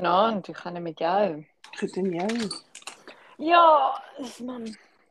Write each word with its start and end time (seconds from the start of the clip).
Goeienaand, 0.00 0.46
hoe 0.46 0.54
gaan 0.54 0.74
dit 0.74 0.82
met 0.82 0.98
jou? 0.98 1.46
Goed 1.78 1.96
en 1.96 2.10
jou? 2.10 2.50
Ja, 3.36 4.02
dis 4.16 4.38
man 4.38 4.62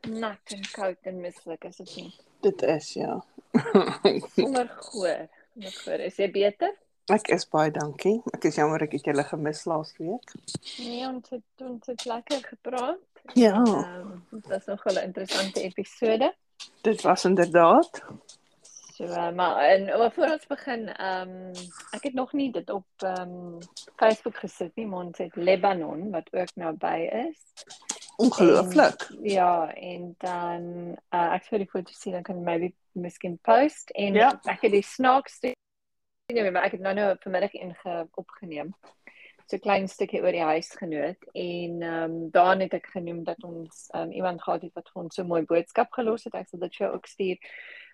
nat 0.02 0.54
en 0.56 0.64
koud 0.72 0.98
en 1.02 1.20
mislik 1.22 1.66
as 1.66 1.78
dit 1.78 1.92
nie. 1.96 2.14
Dit 2.42 2.64
is 2.66 2.88
ja. 2.98 3.20
Sommer 4.34 4.72
goor. 4.80 5.28
Sommer 5.54 5.76
goor. 5.84 6.06
Is 6.08 6.18
jy 6.18 6.32
beter? 6.34 6.74
Ek 7.14 7.30
is 7.36 7.46
baie 7.54 7.70
dankie. 7.76 8.16
Ek 8.34 8.50
is 8.50 8.58
jammer 8.58 8.88
ek 8.88 8.96
het 8.98 9.12
julle 9.12 9.28
gemis 9.30 9.62
laasweek. 9.70 10.34
Nee, 10.80 11.06
ons 11.06 11.36
het 11.36 11.66
ons 11.70 11.94
het 11.94 12.08
lekker 12.10 12.42
gepraat. 12.50 13.24
Ja, 13.38 13.62
dit 14.34 14.50
was 14.50 14.66
nog 14.74 14.86
'n 14.90 15.04
interessante 15.06 15.70
episode. 15.70 16.34
dit 16.82 17.02
was 17.02 17.26
inderdaad. 17.30 18.02
So, 19.00 19.06
uh, 19.06 19.32
maar 19.32 19.56
en 19.58 19.86
maar 19.86 20.12
voor 20.12 20.32
ons 20.32 20.48
begin, 20.48 20.90
ehm 20.96 21.52
ek 21.96 22.04
het 22.04 22.14
nog 22.14 22.34
nie 22.34 22.52
dit 22.52 22.70
op 22.70 22.86
ehm 22.98 23.62
Facebook 23.96 24.36
gesit 24.36 24.76
nie, 24.76 24.86
maar 24.88 25.06
ons 25.06 25.18
het 25.18 25.36
Lebanon 25.36 26.10
wat 26.12 26.28
ook 26.34 26.52
naby 26.56 27.08
is. 27.30 27.40
Ongelooflik. 28.18 29.02
En, 29.10 29.24
ja, 29.24 29.74
en 29.74 30.16
dan 30.18 30.68
uh, 31.16 31.34
ek 31.38 31.48
sou 31.48 31.62
die 31.64 31.70
foto 31.70 31.96
sien 31.96 32.18
dan 32.18 32.28
kan 32.28 32.44
maybe 32.44 32.74
miskien 32.92 33.40
post 33.42 33.90
en 33.96 34.20
Ja. 34.20 34.34
ek 34.44 34.68
het 34.68 34.76
die 34.76 34.84
snaakste 34.84 35.56
nee, 36.34 36.52
maar 36.52 36.68
ek 36.68 36.76
het 36.76 36.82
nou 36.84 36.94
nou 36.94 37.16
vanmiddag 37.20 37.54
inge 37.56 38.08
opgeneem. 38.20 38.76
So 39.48 39.58
klein 39.64 39.88
stukkie 39.88 40.20
oor 40.22 40.36
die 40.36 40.44
huisgenoot 40.44 41.24
en 41.34 41.82
ehm 41.82 42.04
um, 42.04 42.32
daarin 42.36 42.68
het 42.68 42.74
ek 42.84 42.92
genoem 43.00 43.24
dat 43.24 43.44
ons 43.44 43.88
um, 43.96 44.12
iemand 44.12 44.44
gehad 44.44 44.62
het 44.68 44.74
wat 44.76 44.92
vir 44.92 45.04
ons 45.08 45.16
so 45.16 45.24
mooi 45.24 45.46
boodskap 45.48 45.96
gelos 45.96 46.28
het. 46.28 46.36
Ek 46.36 46.52
sal 46.52 46.68
dit 46.68 46.76
vir 46.76 46.88
jou 46.90 46.96
ook 47.00 47.08
stuur. 47.08 47.40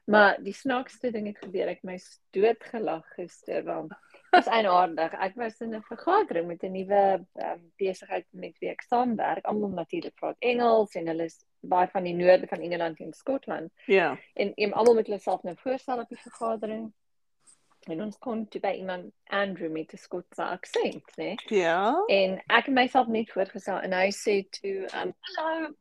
Maar 0.05 0.37
die 0.43 0.53
snaakste 0.53 1.11
ding 1.11 1.27
het 1.27 1.37
gebeur. 1.41 1.67
Ek 1.67 1.81
my 1.83 1.97
dood 2.35 2.61
gelag 2.69 3.05
gister 3.15 3.63
want 3.65 3.93
was 4.35 4.49
eienaardig. 4.51 5.13
Ek 5.17 5.37
was 5.39 5.61
in 5.63 5.73
'n 5.75 5.81
vergadering 5.87 6.47
met 6.47 6.63
'n 6.63 6.71
nuwe 6.71 7.25
um, 7.33 7.71
besigheid 7.77 8.25
met 8.31 8.57
wie 8.59 8.69
ek 8.69 8.81
saamwerk. 8.81 9.45
Almal 9.45 9.69
natuurlik 9.69 10.15
praat 10.15 10.35
Engels 10.39 10.95
en 10.95 11.07
hulle 11.07 11.23
is 11.23 11.39
baie 11.59 11.87
van 11.87 12.03
die 12.03 12.13
noorde 12.13 12.47
van 12.47 12.59
Engeland 12.59 12.99
en 12.99 13.13
Skotland. 13.13 13.71
Ja. 13.85 14.17
En 14.33 14.53
en 14.53 14.73
almal 14.73 14.93
moet 14.93 15.07
hulle 15.07 15.19
self 15.19 15.43
nou 15.43 15.55
voorstel 15.57 15.99
op 15.99 16.09
die 16.09 16.21
vergadering. 16.21 16.93
En 17.85 18.01
ons 18.01 18.17
kon 18.17 18.47
toe 18.47 18.61
by 18.61 18.73
iemand 18.77 19.11
Andrew 19.23 19.71
met 19.71 19.93
'n 19.93 19.97
Skotse 19.97 20.43
aksent, 20.43 21.17
né? 21.17 21.33
Ja. 21.45 22.03
En 22.07 22.41
ek 22.47 22.65
het 22.65 22.73
myself 22.73 23.07
net 23.07 23.31
voorgestel 23.31 23.79
en 23.79 23.93
hy 23.93 24.09
sê 24.11 24.49
toe, 24.49 24.89
um 25.01 25.13
hallo, 25.21 25.73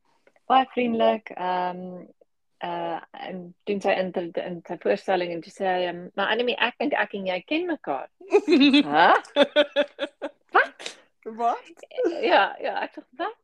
baie 0.47 0.67
vriendelik, 0.67 1.31
um 1.39 2.09
uh 2.65 2.99
en 3.29 3.41
doen 3.69 3.81
sy 3.85 3.95
in 4.01 4.11
die 4.15 4.31
in 4.43 4.61
sy 4.69 4.77
voorstelling 4.83 5.33
en 5.35 5.43
toe 5.45 5.53
sê 5.53 5.67
hy, 5.69 5.87
um, 5.91 6.03
maar 6.17 6.33
Annelie, 6.33 6.57
ek 6.69 6.79
dink 6.81 6.97
ek 7.05 7.15
en 7.19 7.29
jy 7.31 7.39
ken 7.49 7.67
mekaar. 7.71 8.09
Hæ? 8.95 9.09
Wat? 10.55 10.91
Wat? 11.25 11.87
Ja, 12.23 12.45
ja, 12.63 12.79
ek 12.85 12.99
dink 12.99 13.07
wat? 13.21 13.41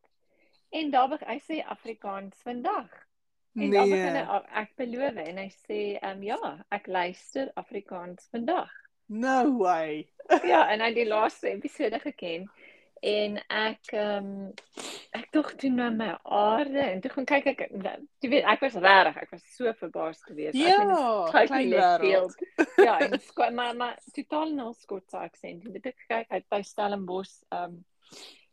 En 0.71 0.91
daar 0.93 1.09
begin 1.11 1.27
hy 1.33 1.39
sê 1.43 1.61
Afrikaans 1.67 2.43
vandag. 2.47 2.91
En 3.59 3.71
dan 3.73 3.89
begin 3.89 4.15
hy 4.15 4.23
Nee. 4.23 4.41
ek 4.61 4.69
beloof 4.79 5.17
en 5.25 5.41
hy 5.41 5.49
sê, 5.67 5.79
um, 6.07 6.21
ja, 6.23 6.39
ek 6.71 6.87
luister 6.87 7.51
Afrikaans 7.59 8.29
vandag. 8.31 8.71
No 9.11 9.57
way. 9.59 10.07
Ja, 10.47 10.69
en 10.71 10.79
hy 10.83 10.87
het 10.93 10.95
die 10.95 11.09
laaste 11.09 11.49
episode 11.51 11.99
geken 11.99 12.47
en 13.01 13.39
ek 13.49 13.91
ehm 13.97 14.27
um, 14.29 14.51
ek 15.11 15.25
dog 15.35 15.49
toe 15.59 15.69
na 15.69 15.89
my 15.91 16.09
aarde 16.23 16.79
en 16.79 17.01
toe 17.03 17.11
gaan 17.11 17.25
kyk 17.27 17.47
ek 17.51 17.61
jy 18.23 18.29
weet 18.31 18.45
ek 18.47 18.61
was 18.63 18.75
regtig 18.79 19.17
ek 19.25 19.31
was 19.35 19.41
so 19.57 19.73
verbaas 19.79 20.21
geweest 20.27 20.55
Ja, 20.55 20.77
totally 20.77 21.47
klein 21.47 21.69
left 21.73 22.03
wêreld. 22.05 22.35
ja 22.85 22.93
en 23.03 23.17
sko 23.29 23.49
maar 23.51 23.75
maar 23.75 23.97
totaal 24.15 24.53
nul 24.55 24.73
Skotse 24.79 25.17
aksent 25.17 25.65
en 25.67 25.73
dit 25.75 25.89
ek 25.91 26.05
kyk 26.07 26.29
het 26.37 26.45
by 26.53 26.61
Stellenbosch 26.63 27.41
ehm 27.49 27.73
um, 27.75 27.81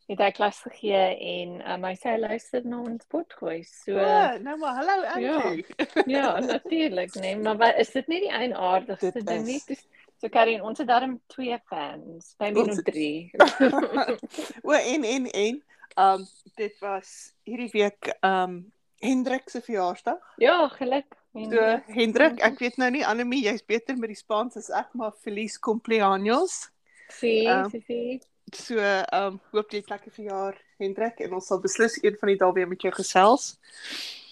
het 0.08 0.22
hy 0.24 0.30
klas 0.32 0.58
gegee 0.64 1.00
en 1.30 1.50
um, 1.68 1.82
hy 1.84 1.90
sê 2.00 2.14
hy 2.14 2.18
luister 2.22 2.62
na 2.64 2.78
ons 2.80 3.04
podcast 3.12 3.82
so 3.84 3.92
Ja, 4.00 4.38
nou 4.40 4.54
maar 4.56 4.78
hallo 4.80 4.94
Andrew. 5.04 5.62
ja 6.08 6.30
natuurlik 6.40 7.14
nee 7.20 7.36
maar 7.36 7.58
wat, 7.60 7.76
is 7.78 7.90
dit 7.92 8.08
nie 8.08 8.20
die 8.24 8.32
eienaardigste 8.32 9.12
Dit 9.18 9.26
ding 9.28 9.44
nie 9.46 9.58
is. 9.60 9.66
Dis- 9.68 9.86
so 10.18 10.28
Karin 10.32 10.62
ons 10.64 10.80
het 10.80 10.88
daarom 10.88 11.18
twee 11.30 11.58
fans 11.68 12.32
nog 12.40 12.72
het- 12.72 12.84
drie 12.88 13.30
o 14.66 14.72
en 14.72 15.04
en 15.04 15.26
en 15.30 15.62
um 15.96 16.26
dit 16.56 16.78
was 16.80 17.32
hierdie 17.44 17.70
week 17.72 18.16
um 18.20 18.72
Hendrik 19.00 19.48
se 19.48 19.60
verjaarsdag. 19.62 20.34
Ja, 20.36 20.68
geluk. 20.68 21.14
So 21.32 21.82
Hendrik, 21.86 22.40
ek 22.42 22.58
weet 22.58 22.76
nou 22.76 22.90
nie 22.90 23.04
Annelie, 23.06 23.44
jy's 23.44 23.62
beter 23.62 23.96
met 23.96 24.10
die 24.10 24.18
Spaans 24.18 24.56
as 24.56 24.70
ek, 24.74 24.90
maar 24.98 25.12
feliz 25.22 25.58
cumpleaños. 25.58 26.70
Sien, 27.08 27.46
Ehm, 27.46 27.70
sien, 27.70 27.82
sien. 27.86 28.20
So, 28.54 28.78
ehm 28.78 29.34
um, 29.34 29.40
hoop 29.52 29.70
jy 29.70 29.82
het 29.82 29.90
lekker 29.90 30.12
verjaar 30.12 30.56
Hendrik 30.78 31.20
en 31.20 31.34
ons 31.38 31.46
sal 31.46 31.60
beslis 31.60 31.98
een 32.02 32.16
van 32.20 32.28
die 32.32 32.38
dae 32.40 32.52
weer 32.52 32.68
met 32.68 32.82
jou 32.82 32.92
gesels. 32.92 33.58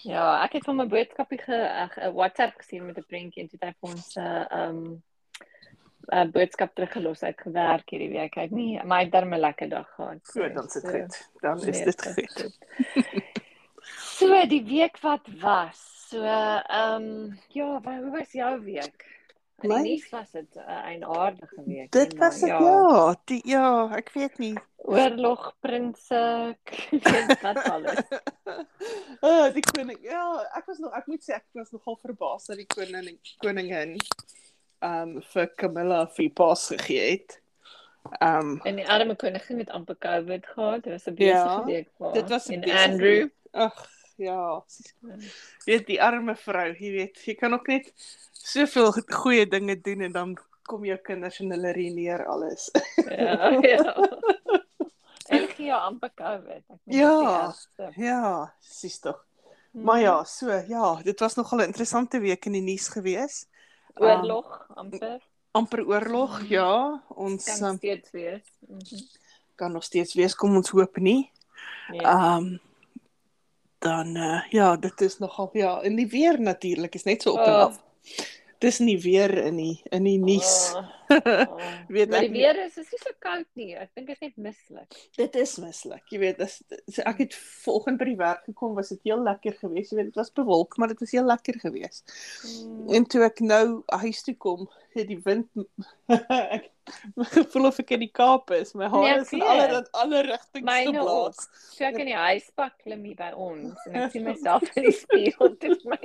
Ja, 0.03 0.43
ek 0.43 0.57
het 0.57 0.65
van 0.65 0.75
my 0.75 0.87
boodskapie 0.87 1.39
ge 1.41 1.57
'n 1.57 2.13
WhatsApp 2.13 2.57
gesien 2.57 2.85
met 2.85 2.97
'n 2.97 3.05
prentjie 3.07 3.43
en 3.43 3.49
toe 3.49 3.59
het 3.61 3.69
hy 3.69 3.73
vir 3.79 3.89
ons 3.89 4.15
'n 4.15 4.19
uh, 4.19 4.67
um 4.67 5.03
'n 6.11 6.31
boodskap 6.31 6.75
teruggelos 6.75 7.23
uit 7.23 7.41
gewerk 7.41 7.89
hierdie 7.89 8.09
week. 8.09 8.33
Het 8.35 8.51
nie 8.51 8.83
maar 8.83 8.97
hy 8.97 9.03
het 9.03 9.11
darm 9.13 9.33
'n 9.33 9.39
lekker 9.39 9.69
dag 9.69 9.89
gehad. 9.95 10.19
So, 10.23 10.49
dan 10.53 10.69
sit 10.69 10.89
goed. 10.89 11.29
Dan 11.41 11.57
is 11.57 11.77
nee, 11.77 11.83
dit 11.85 12.01
goed. 12.01 12.57
So 13.87 14.45
die 14.47 14.63
week 14.63 14.99
wat 14.99 15.27
was. 15.41 16.07
So 16.09 16.23
ehm 16.23 17.03
um, 17.03 17.39
ja, 17.47 17.79
wa- 17.81 18.01
hoe 18.01 18.11
was 18.17 18.31
jou 18.31 18.59
week? 18.63 19.15
In 19.61 19.69
die 19.69 19.77
My- 19.77 19.83
nuus 19.83 20.09
was 20.09 20.31
dit 20.31 20.55
'n 20.55 21.01
uh, 21.01 21.09
aardige 21.17 21.63
week. 21.65 21.91
Dit 21.91 22.11
nie, 22.11 22.19
was 22.19 22.39
dit 22.39 22.49
ja, 22.49 23.15
die 23.25 23.41
ja, 23.47 23.89
ek 23.95 24.09
weet 24.13 24.37
nie. 24.37 24.53
Oorlog, 24.75 25.55
prinse, 25.59 26.55
weet 26.89 27.41
wat 27.41 27.63
alles. 27.63 28.03
Ah, 29.21 29.53
die 29.53 29.63
koning. 29.71 29.97
Ja, 30.01 30.47
ek 30.55 30.65
was 30.65 30.77
nog 30.77 30.93
ek 30.93 31.07
moet 31.07 31.23
sê 31.23 31.33
ek 31.35 31.45
was 31.51 31.71
nogal 31.71 31.97
verbaas 32.01 32.45
dat 32.45 32.57
die 32.57 32.65
koning 32.65 33.17
koningin 33.37 33.97
ehm 33.97 34.46
um, 34.81 35.21
vir 35.33 35.47
Camilla 35.55 36.07
vir 36.07 36.29
pas 36.29 36.67
gegee 36.67 37.11
het. 37.11 37.39
Um, 38.21 38.61
En 38.63 38.75
die 38.75 38.87
arme 38.87 39.15
koningin 39.15 39.59
het 39.59 39.69
amper 39.69 39.95
COVID 39.99 40.45
gehad. 40.47 40.83
Dit 40.83 40.93
was 40.93 41.05
'n 41.07 41.13
besige 41.15 41.33
Ja, 41.33 41.63
week 41.65 41.89
vir 41.97 42.13
dit 42.13 42.21
haar. 42.21 42.29
was 42.29 42.47
'n 42.49 42.63
Andrew. 42.71 43.27
ag 43.51 43.89
ja, 44.17 44.63
weet 45.65 45.85
die 45.87 46.01
arme 46.01 46.35
vrou, 46.35 46.73
jy 46.79 46.91
weet, 46.91 47.17
jy 47.25 47.35
kan 47.35 47.53
ook 47.53 47.67
net 47.67 47.91
soveel 48.33 48.91
goeie 49.07 49.47
dinge 49.47 49.75
doen 49.81 50.01
en 50.01 50.11
dan 50.11 50.37
kom 50.63 50.85
jou 50.85 50.97
kinders 50.97 51.39
en 51.39 51.51
hulle 51.51 51.71
ruïneer 51.73 52.25
alles. 52.27 52.71
Ja, 53.09 53.49
ja. 53.61 53.95
En 55.29 55.47
gee 55.47 55.65
jou 55.67 55.79
amper 55.81 56.11
COVID. 56.15 56.63
Ek 56.69 56.79
meen, 56.85 56.97
Ja. 56.97 57.53
dit 57.75 57.95
ja, 57.95 58.53
sies 58.59 58.99
tog. 58.99 59.25
Mhm. 59.71 59.83
Maar 59.83 59.99
ja, 59.99 60.23
so 60.23 60.51
ja, 60.67 60.95
dit 61.03 61.19
was 61.19 61.35
nogal 61.35 61.59
'n 61.59 61.65
interessante 61.67 62.19
week 62.19 62.45
in 62.45 62.51
die 62.51 62.61
nuus 62.61 62.87
gewees. 62.87 63.45
Oorlog 63.99 64.67
amper. 64.75 65.19
amper 65.51 65.85
oorlog, 65.87 66.41
ja. 66.49 67.03
Ons 67.15 67.45
Kan 67.45 67.69
um, 67.69 67.77
steeds 67.77 68.11
wees. 68.11 68.41
Mhm. 68.67 69.01
kan 69.55 69.71
nog 69.71 69.83
steeds 69.83 70.13
wees, 70.13 70.35
kom 70.35 70.55
ons 70.55 70.69
hoop 70.69 70.97
nie. 70.97 71.31
Ja. 71.91 72.01
Ehm 72.11 72.37
um, 72.45 72.59
dan 73.79 74.15
uh, 74.17 74.41
ja, 74.49 74.75
dit 74.75 75.01
is 75.01 75.17
nogal 75.19 75.49
ja, 75.53 75.81
en 75.81 75.95
die 75.95 76.07
weer 76.07 76.39
natuurlik 76.41 76.95
is 76.95 77.03
net 77.03 77.21
so 77.21 77.31
op 77.31 77.39
en 77.39 77.53
Oh. 77.53 77.59
af. 77.61 77.83
Dis 78.59 78.79
nie 78.79 78.97
weer 79.01 79.37
in 79.37 79.55
die 79.55 79.81
in 79.91 80.03
die 80.03 80.17
nuus. 80.17 80.73
Oh, 80.75 80.85
oh. 81.09 81.57
Weet 81.95 82.09
maar 82.11 82.23
ek 82.23 82.31
die 82.31 82.41
weer 82.41 82.57
is 82.65 82.77
is 82.77 82.89
nie 82.91 82.99
so 83.03 83.13
koud 83.23 83.47
nie. 83.59 83.69
Ek 83.79 83.91
dink 83.95 84.07
dit 84.11 84.17
is 84.17 84.21
net 84.27 84.37
mislik. 84.49 84.97
Dit 85.17 85.35
is 85.39 85.53
mislik. 85.63 86.03
Jy 86.11 86.19
weet, 86.23 86.37
dis 86.41 86.57
so 86.97 87.05
ek 87.07 87.21
het 87.25 87.37
vanoggend 87.63 87.99
by 88.01 88.07
die 88.11 88.17
werk 88.19 88.43
gekom, 88.49 88.75
was 88.77 88.89
dit 88.93 89.03
heel 89.07 89.21
lekker 89.23 89.55
geweest. 89.61 89.91
Jy 89.93 89.99
weet, 90.01 90.09
dit 90.11 90.19
was 90.19 90.33
bewolk, 90.35 90.77
maar 90.77 90.91
dit 90.93 90.99
was 91.03 91.13
heel 91.15 91.27
lekker 91.27 91.59
geweest. 91.63 92.11
Mm. 92.47 92.89
En 92.99 93.05
toe 93.07 93.23
ek 93.29 93.39
nou 93.45 93.63
huis 94.03 94.23
toe 94.27 94.35
kom, 94.35 94.67
het 94.97 95.07
die 95.07 95.19
wind 95.23 95.47
ek 96.57 96.71
gevoel 97.35 97.67
of 97.69 97.79
ek 97.83 97.91
in 97.97 98.03
die 98.05 98.11
Kaap 98.15 98.51
is. 98.55 98.73
My 98.77 98.87
Nee, 98.87 98.93
hare 98.95 99.13
ek 99.19 99.25
is 99.27 99.33
in 99.35 99.43
alle 99.43 99.81
alle 100.03 100.21
rigtings 100.27 100.71
ook. 100.71 100.95
geblaas. 100.95 101.41
So 101.75 101.83
ek 101.87 101.99
in 102.03 102.11
die 102.11 102.17
huispak 102.19 102.77
klim 102.83 103.03
hier 103.07 103.17
by 103.19 103.31
ons 103.35 103.87
en 103.89 104.01
ek 104.03 104.15
sien 104.15 104.27
myself 104.31 104.67
in 104.75 104.87
die 104.89 104.95
spieël 104.95 105.49
en 105.51 105.57
dit 105.63 105.87
my 105.91 105.99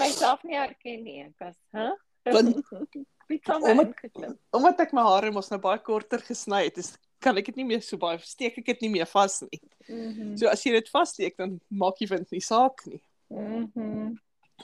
myself 0.00 0.44
nie 0.48 0.58
herken 0.60 1.04
nie. 1.06 1.20
Ek 1.28 1.46
was, 1.46 1.56
hè? 1.76 1.90
Want- 2.36 3.06
Het 3.28 3.48
Omdat- 3.48 3.96
geklim? 4.00 4.38
Omdat 4.52 4.80
ek 4.80 4.92
my 4.92 5.02
hare 5.02 5.30
mos 5.32 5.50
nou 5.50 5.58
baie 5.60 5.78
korter 5.78 6.18
gesny 6.20 6.64
het, 6.64 6.78
is 6.78 6.96
kan 7.20 7.36
ek 7.38 7.46
dit 7.46 7.56
nie 7.56 7.64
meer 7.64 7.80
so 7.82 7.96
baie 7.96 8.18
steek 8.18 8.58
ek 8.58 8.64
dit 8.66 8.80
nie 8.82 8.90
meer 8.90 9.06
vas 9.06 9.42
nie. 9.42 9.60
Mhm. 9.88 10.36
So 10.38 10.48
as 10.48 10.62
jy 10.64 10.72
dit 10.72 10.88
vassteek 10.88 11.36
dan 11.36 11.60
maak 11.70 11.96
die 11.98 12.06
wind 12.06 12.30
nie 12.30 12.40
saak 12.40 12.86
nie. 12.86 13.00
Mhm. 13.30 14.16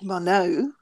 Maar 0.02 0.20
nou 0.20 0.72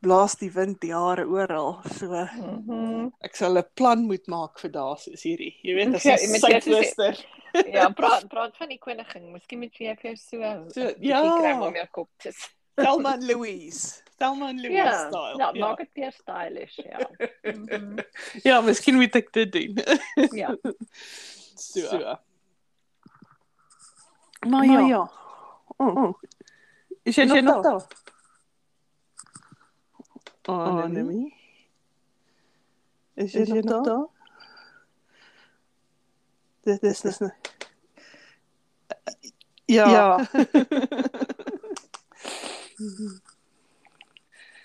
blaas 0.00 0.34
die 0.40 0.50
wind 0.50 0.80
die 0.80 0.92
hare 0.94 1.26
oral. 1.26 1.82
So 1.98 2.06
Mhm. 2.08 3.12
ek 3.22 3.36
sal 3.36 3.56
'n 3.58 3.64
plan 3.74 4.06
moet 4.06 4.26
maak 4.28 4.58
vir 4.58 4.70
dae 4.70 4.96
soos 4.96 5.22
hierdie. 5.22 5.54
Jy 5.62 5.74
weet 5.74 5.94
as 5.94 6.04
Ja, 6.04 6.16
'n 6.16 6.30
met 6.32 6.40
jou 6.40 6.60
suidwester. 6.62 7.26
Ja, 7.72 7.88
praat 8.00 8.28
praat 8.28 8.56
van 8.56 8.68
die 8.68 8.78
koningin. 8.78 9.32
Miskien 9.32 9.58
moet 9.58 9.74
jy 9.74 9.94
vir 10.00 10.14
jou 10.14 10.16
so 10.16 10.68
So, 10.72 10.94
ja. 11.00 11.38
krem 11.40 11.60
om 11.62 11.74
jou 11.74 11.86
kop 11.92 12.08
te 12.18 12.32
sit. 12.32 12.50
Thelma 12.74 13.08
and 13.12 13.22
Louise. 13.24 14.02
Thelma 14.18 14.46
and 14.48 14.60
Louise 14.60 14.76
Ja, 14.76 15.08
style. 15.08 15.36
ja, 15.38 15.52
maak 15.52 15.78
dit 15.78 15.88
weer 15.94 16.12
stylish, 16.12 16.76
ja. 16.76 16.98
Mhm. 17.54 17.98
ja, 18.42 18.60
miskien 18.60 18.94
moet 18.96 19.14
ek 19.14 19.32
dit 19.32 19.52
doen. 19.52 19.78
Ja. 20.36 20.56
So. 21.60 21.80
so. 21.80 22.16
Maar 24.48 24.64
ja. 24.64 24.80
ja. 24.80 25.10
Oh. 25.76 25.96
oh. 25.96 26.14
Is 27.02 27.14
jy, 27.16 27.22
is 27.24 27.32
jy 27.32 27.40
nog 27.40 27.62
daar? 27.62 27.82
Oh, 30.48 30.84
nee. 30.88 31.34
Is 33.14 33.32
jy, 33.32 33.40
is 33.44 33.48
jy 33.52 33.60
nog 33.60 33.84
daar? 33.84 34.06
Dit 36.64 36.82
is 36.82 37.00
dis 37.00 37.18
nou. 37.18 37.32
Ja. 39.66 39.86
ja. 39.88 40.16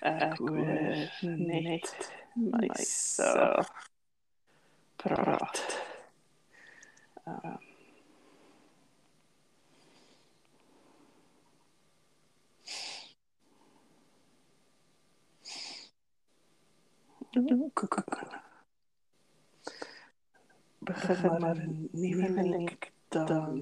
Ek 0.02 0.38
hoor 0.40 1.10
net 1.36 2.12
myself 2.32 3.72
praat. 4.96 5.60
Um, 7.28 7.60
begin 20.80 21.40
maar 21.40 21.60
'n 21.60 21.90
nuwe 21.92 22.44
link 22.54 22.92
dan 23.10 23.60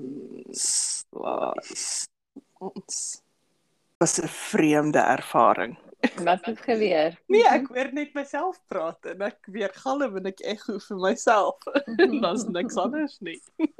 slaas 0.51 2.07
ons 2.57 3.23
was 4.03 4.19
'n 4.19 4.27
vreemde 4.27 4.99
ervaring. 4.99 5.77
Wat 6.23 6.45
het 6.45 6.59
gebeur? 6.59 7.11
Nee, 7.27 7.47
ek 7.47 7.67
hoor 7.71 7.89
net 7.93 8.13
myself 8.13 8.59
praat 8.67 9.05
en 9.05 9.21
ek 9.21 9.37
weer 9.47 9.71
galm 9.73 10.17
en 10.19 10.25
ek 10.27 10.41
ekho 10.53 10.75
vir 10.87 10.97
myself. 10.99 11.63
Daar's 12.23 12.43
niks 12.51 12.75
anders 12.75 13.19
nie. 13.19 13.39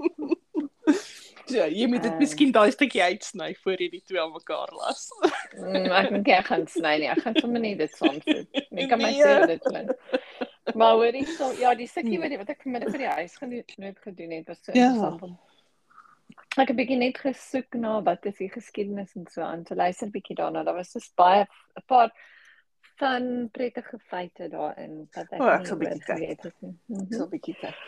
Ja, 1.52 1.66
jy 1.68 1.88
moet 1.92 2.06
dit 2.06 2.12
uh, 2.12 2.18
miskien 2.18 2.52
daai 2.56 2.72
stukkie 2.72 3.02
uitsny 3.04 3.50
voor 3.64 3.82
jy 3.82 3.90
die 3.92 4.02
twee 4.08 4.20
aan 4.22 4.32
mekaar 4.32 4.72
las. 4.72 5.10
mm, 5.60 5.90
ek 5.92 6.10
dink 6.14 6.30
ek 6.38 6.48
gaan 6.48 6.64
sny 6.72 6.94
nie. 7.02 7.10
Ek 7.12 7.20
gaan 7.26 7.36
sommer 7.36 7.64
net 7.64 7.82
dit 7.84 7.98
soms 8.00 8.24
doen. 8.24 8.48
Ek 8.56 8.88
kan 8.92 9.02
my 9.02 9.12
nee. 9.12 9.24
sê 9.28 9.50
dit 9.52 9.68
klink. 9.68 9.92
Maar 10.72 10.96
hoor 11.02 11.20
ek 11.20 11.34
so 11.36 11.52
ja, 11.60 11.74
die 11.76 11.90
stukkie 11.92 12.22
wat, 12.24 12.38
wat 12.40 12.54
ek 12.56 12.64
vanmiddag 12.64 12.96
vir 12.96 13.04
die 13.04 13.12
huis 13.20 13.36
genoem 13.42 13.76
nooit 13.84 14.00
gedoen 14.08 14.38
het 14.38 14.54
was 14.54 14.64
so 14.64 14.72
ja. 14.72 14.88
interessant. 14.88 15.36
Ek 16.54 16.70
het 16.70 16.78
bietjie 16.78 17.00
net 17.00 17.18
gesoek 17.18 17.74
na 17.82 17.96
wat 18.06 18.26
is 18.30 18.38
die 18.38 18.50
geskiedenis 18.54 19.16
en 19.18 19.26
so 19.32 19.42
aan 19.42 19.64
te 19.64 19.76
luister 19.76 20.12
bietjie 20.14 20.36
daarna. 20.38 20.64
Daar 20.64 20.78
was 20.78 20.92
so 20.92 21.00
baie 21.18 21.48
'n 21.76 21.86
paar 21.88 22.14
van 23.02 23.50
prettige 23.52 24.00
feite 24.00 24.50
daarin 24.50 25.10
wat 25.16 25.32
ek 25.32 25.42
oh, 25.42 25.50
ek 25.50 25.66
sal 25.66 25.78
bietjie 25.78 26.04
kyk. 26.06 26.46
Ek 27.02 27.14
sal 27.14 27.30
bietjie 27.30 27.56
kyk. 27.58 27.80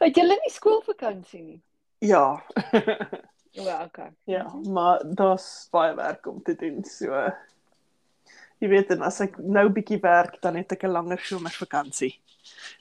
Het 0.00 0.16
julle 0.16 0.38
nie 0.40 0.52
skoolvakansie 0.52 1.42
nie? 1.42 1.60
Ja. 1.98 2.40
Ja, 3.50 3.84
okay. 3.84 4.12
Ja, 4.24 4.54
maar 4.54 5.02
daar's 5.04 5.68
baie 5.70 5.94
werk 5.94 6.26
om 6.26 6.42
te 6.42 6.54
doen. 6.54 6.84
So 6.84 7.10
jy 8.60 8.68
weet 8.68 8.92
en 8.94 9.02
as 9.02 9.20
ek 9.24 9.38
nou 9.38 9.68
bietjie 9.74 9.98
werk, 10.00 10.40
dan 10.40 10.56
het 10.56 10.72
ek 10.72 10.84
'n 10.84 10.94
langer 10.94 11.18
somervakansie. 11.18 12.14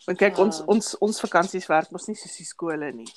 Want 0.06 0.18
kyk, 0.18 0.38
ah. 0.38 0.46
ons 0.46 0.62
ons 0.66 0.98
ons 0.98 1.20
vakansies 1.20 1.68
werk 1.68 1.92
mos 1.92 2.08
nie 2.08 2.16
soos 2.16 2.38
die 2.38 2.46
skole 2.46 2.92
nie. 2.94 3.10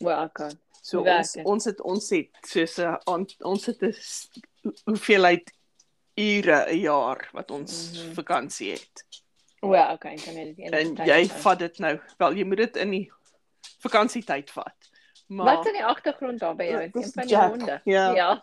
Well, 0.00 0.24
okay. 0.24 0.50
So 0.86 1.02
ons 1.02 1.34
ons 1.42 1.64
het 1.66 1.80
ons 1.82 2.04
het 2.14 2.30
soos 2.46 2.78
'n 2.78 2.94
on, 3.10 3.26
ons 3.42 3.66
het 3.66 3.82
'n 3.82 3.90
hoeveelheid 4.84 5.50
ure 6.14 6.70
'n 6.70 6.78
jaar 6.78 7.28
wat 7.32 7.50
ons 7.50 7.90
mm 7.90 7.98
-hmm. 7.98 8.14
vakansie 8.14 8.70
het. 8.70 9.06
Well, 9.60 9.92
okay, 9.92 10.16
dan 10.24 10.34
het 10.34 10.56
jy 10.56 10.68
En 10.70 10.96
jy 11.06 11.28
vat 11.28 11.58
dit 11.58 11.78
nou. 11.78 12.00
Wel, 12.18 12.34
jy 12.34 12.44
moet 12.44 12.56
dit 12.56 12.76
in 12.76 12.90
die 12.90 13.12
vakansietyd 13.78 14.50
vat. 14.50 14.74
Maar 15.26 15.56
Wat 15.56 15.64
is 15.64 15.70
in 15.72 15.78
die 15.78 15.84
agtergrond 15.84 16.38
daar 16.38 16.56
by 16.56 16.64
jou? 16.64 16.82
Een 16.82 17.12
van 17.12 17.26
die 17.26 17.36
honde. 17.36 17.80
Ja. 17.84 18.14
ja. 18.14 18.40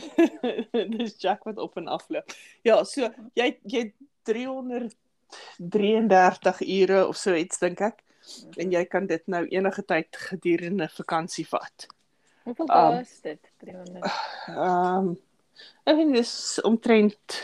Dis 0.96 1.14
Jack 1.18 1.44
wat 1.44 1.58
op 1.58 1.76
en 1.76 1.88
af 1.88 2.08
loop. 2.08 2.32
Ja, 2.62 2.84
so 2.84 3.08
jy 3.32 3.58
jy 3.64 3.94
333 4.22 6.60
ure 6.60 7.08
of 7.08 7.16
so 7.16 7.34
iets 7.34 7.58
dink 7.58 7.80
ek. 7.80 8.02
En 8.56 8.72
jy 8.72 8.84
kan 8.84 9.06
dit 9.06 9.26
nou 9.26 9.44
enige 9.46 9.84
tyd 9.84 10.16
gedurende 10.30 10.88
vakansie 10.88 11.46
vat. 11.48 11.86
Hoeveel 12.48 12.66
dae 12.66 12.96
um, 12.96 12.98
is 13.00 13.20
dit? 13.20 13.52
300. 13.64 14.10
Ehm 14.54 15.12
um, 15.12 15.14
ek 15.84 15.96
dink 15.96 16.14
dis 16.14 16.34
omtrent 16.62 17.38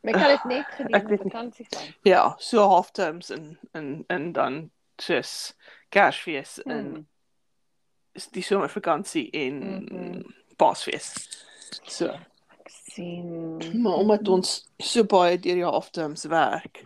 Maar 0.00 0.14
kan 0.18 0.32
dit 0.32 0.44
net 0.50 0.72
gedurende 0.78 1.18
vakansie 1.22 1.66
vat? 1.70 1.92
Ja, 2.02 2.34
so 2.38 2.62
half 2.68 2.90
terms 2.90 3.30
en 3.30 3.58
en 3.72 4.04
en 4.06 4.32
dan 4.32 4.70
just 4.96 5.56
Kersfees 5.88 6.62
en 6.62 6.86
hmm 6.94 7.04
is 8.16 8.28
die 8.32 8.42
somervakansie 8.42 9.30
en 9.30 9.54
mm 9.54 9.86
-hmm. 9.88 10.34
Paasfees. 10.56 11.28
So. 11.82 12.06
Ek 12.58 12.68
sien. 12.92 13.56
Maar 13.82 13.92
omdat 13.92 14.28
ons 14.28 14.72
so 14.76 15.04
baie 15.04 15.38
deur 15.38 15.54
die 15.54 15.64
halfterms 15.64 16.24
werk, 16.24 16.84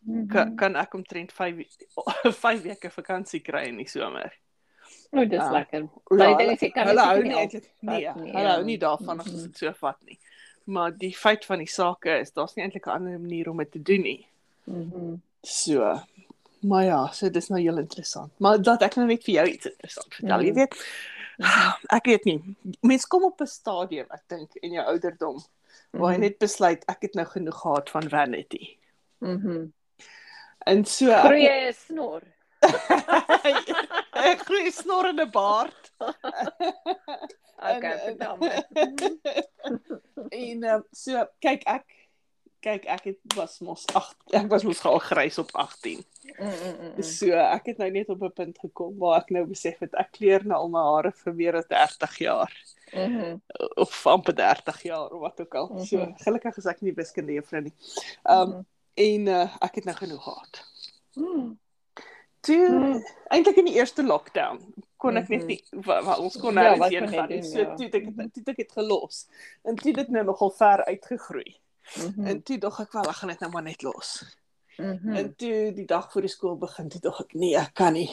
mm 0.00 0.14
-hmm. 0.14 0.26
kan, 0.26 0.56
kan 0.56 0.76
ek 0.76 0.94
omtrent 0.94 1.32
5 1.32 1.66
5 2.22 2.62
weke 2.68 2.90
vakansie 2.90 3.40
kry 3.40 3.66
in 3.68 3.76
die 3.76 3.88
somer. 3.88 4.32
O, 5.10 5.24
dis 5.24 5.40
uh, 5.40 5.52
lekker. 5.52 5.88
Maar 6.08 6.28
ek 6.28 6.38
dink 6.38 6.62
ek 6.62 6.72
kan 6.72 6.86
hulle 6.86 7.04
hou 7.04 7.22
nie 7.22 7.36
eintlik 7.36 7.70
nee, 7.80 8.08
hulle 8.12 8.48
hou 8.48 8.64
nie 8.64 8.78
daarvan 8.78 9.20
as 9.20 9.26
mm 9.26 9.32
-hmm. 9.32 9.42
dit 9.42 9.58
so 9.58 9.72
vat 9.72 10.00
nie. 10.04 10.18
Maar 10.64 10.96
die 10.96 11.16
feit 11.16 11.44
van 11.44 11.58
die 11.58 11.70
saak 11.70 12.04
is, 12.04 12.32
daar's 12.32 12.54
nie 12.54 12.64
eintlik 12.64 12.86
'n 12.86 12.90
ander 12.90 13.20
manier 13.20 13.50
om 13.50 13.56
dit 13.56 13.70
te 13.70 13.82
doen 13.82 14.02
nie. 14.02 14.26
Mhm. 14.64 14.94
Mm 14.94 15.22
so, 15.42 16.00
Maar 16.60 16.84
ja, 16.84 17.06
so 17.12 17.30
dis 17.30 17.48
nou 17.48 17.60
heel 17.60 17.78
interessant. 17.78 18.32
Maar 18.36 18.62
dat 18.62 18.82
ek 18.82 18.96
nou 18.98 19.06
net 19.06 19.22
vir 19.24 19.34
jou 19.34 19.46
iets 19.46 19.68
interessant 19.70 20.14
vertel, 20.14 20.42
jy 20.42 20.50
mm. 20.50 20.58
weet. 20.58 20.76
Ek 21.96 22.08
weet 22.10 22.24
nie. 22.26 22.38
Mense 22.80 23.06
kom 23.06 23.28
op 23.28 23.40
'n 23.40 23.46
stadium, 23.46 24.06
ek 24.10 24.24
dink, 24.26 24.54
in 24.54 24.74
jou 24.74 24.84
ouderdom 24.84 25.38
waar 25.90 26.12
jy 26.12 26.18
mm-hmm. 26.18 26.20
net 26.20 26.38
besluit 26.38 26.82
ek 26.90 27.06
het 27.06 27.14
nou 27.14 27.24
genoeg 27.26 27.60
gehad 27.60 27.90
van 27.90 28.08
vanity. 28.08 28.76
Mhm. 29.18 29.48
Mm 29.48 29.72
en 30.72 30.84
so 30.84 31.12
groei 31.24 31.44
jy 31.44 31.58
'n 31.68 31.76
snor. 31.76 32.24
ek 34.30 34.42
groei 34.48 34.72
snor 34.74 35.10
en 35.12 35.22
'n 35.22 35.30
baard. 35.34 35.92
okay, 37.72 37.94
vertel 38.04 38.36
my. 38.42 38.52
en 40.44 40.64
uh, 40.64 40.80
so 40.92 41.24
kyk 41.44 41.64
ek 41.66 41.86
kyk 42.64 42.88
ek 42.90 43.04
het 43.12 43.34
was 43.38 43.60
mos 43.62 43.84
8 43.94 44.34
ek 44.34 44.48
was 44.50 44.64
mos 44.66 44.80
al 44.88 44.98
grys 45.02 45.38
op 45.38 45.52
18. 45.54 46.00
Mm, 46.38 46.46
mm, 46.46 46.72
mm. 46.88 47.04
So 47.06 47.30
ek 47.38 47.70
het 47.72 47.82
nou 47.82 47.90
net 47.94 48.08
op 48.10 48.22
'n 48.22 48.34
punt 48.34 48.58
gekom 48.58 48.96
waar 48.98 49.20
ek 49.22 49.30
nou 49.36 49.44
besef 49.46 49.78
het 49.84 49.94
ek 49.94 50.10
kleur 50.18 50.44
nou 50.44 50.58
al 50.64 50.72
my 50.72 50.82
hare 50.92 51.12
vir 51.12 51.34
meer 51.34 51.60
as 51.60 51.68
30 51.70 52.18
jaar. 52.18 52.52
Mhm. 52.92 53.12
Mm 53.12 53.40
of 53.78 54.06
amper 54.06 54.34
30 54.34 54.82
jaar 54.82 55.10
of 55.10 55.20
wat 55.20 55.40
ook 55.40 55.54
al. 55.54 55.68
Mm 55.68 55.76
-hmm. 55.76 55.84
So 55.84 56.14
gelukkig 56.24 56.56
is 56.56 56.66
ek 56.66 56.80
nie 56.80 56.94
wiskunde 56.94 57.32
juffrou 57.32 57.62
nie. 57.62 57.74
Um 58.24 58.48
mm 58.48 58.52
-hmm. 58.52 58.66
En 58.98 59.30
uh, 59.30 59.46
ek 59.64 59.80
het 59.80 59.88
nou 59.88 59.96
genoeg 59.96 60.22
gehad. 60.22 60.60
Mm. 61.14 61.58
Toe 62.40 62.68
mm. 62.68 63.00
eintlik 63.34 63.56
in 63.62 63.70
die 63.70 63.78
eerste 63.78 64.04
lockdown 64.06 64.60
kon 64.98 65.18
ek 65.20 65.30
net 65.30 65.46
nie 65.46 65.58
wat 65.86 66.18
ons 66.18 66.36
kon 66.42 66.56
nou 66.58 66.66
ja, 66.66 66.90
heen 66.90 67.08
gaan. 67.10 67.32
So 67.46 67.62
ja. 67.62 67.74
toe 67.78 67.88
ek 67.88 68.06
toe 68.34 68.44
ek 68.54 68.62
het 68.64 68.76
gelos. 68.78 69.24
En 69.66 69.78
toe 69.78 69.94
dit 69.94 70.14
nou 70.14 70.24
nogal 70.26 70.54
ver 70.58 70.84
uitgegroei. 70.86 71.50
Mm 71.96 72.12
-hmm. 72.14 72.26
En 72.26 72.42
toe 72.42 72.58
dog 72.58 72.80
ek 72.80 72.92
wel 72.92 73.10
ek 73.10 73.18
gaan 73.20 73.32
dit 73.34 73.40
nou 73.40 73.50
maar 73.52 73.66
net 73.66 73.82
los. 73.82 74.10
Mm 74.76 74.98
-hmm. 75.02 75.14
En 75.16 75.34
toe 75.36 75.72
die 75.74 75.86
dag 75.86 76.12
voor 76.12 76.20
die 76.20 76.30
skool 76.30 76.56
begin, 76.56 76.88
toe 76.88 77.00
dog 77.00 77.20
ek 77.20 77.34
nee, 77.34 77.56
ek 77.56 77.74
kan 77.74 77.92
nie. 77.92 78.10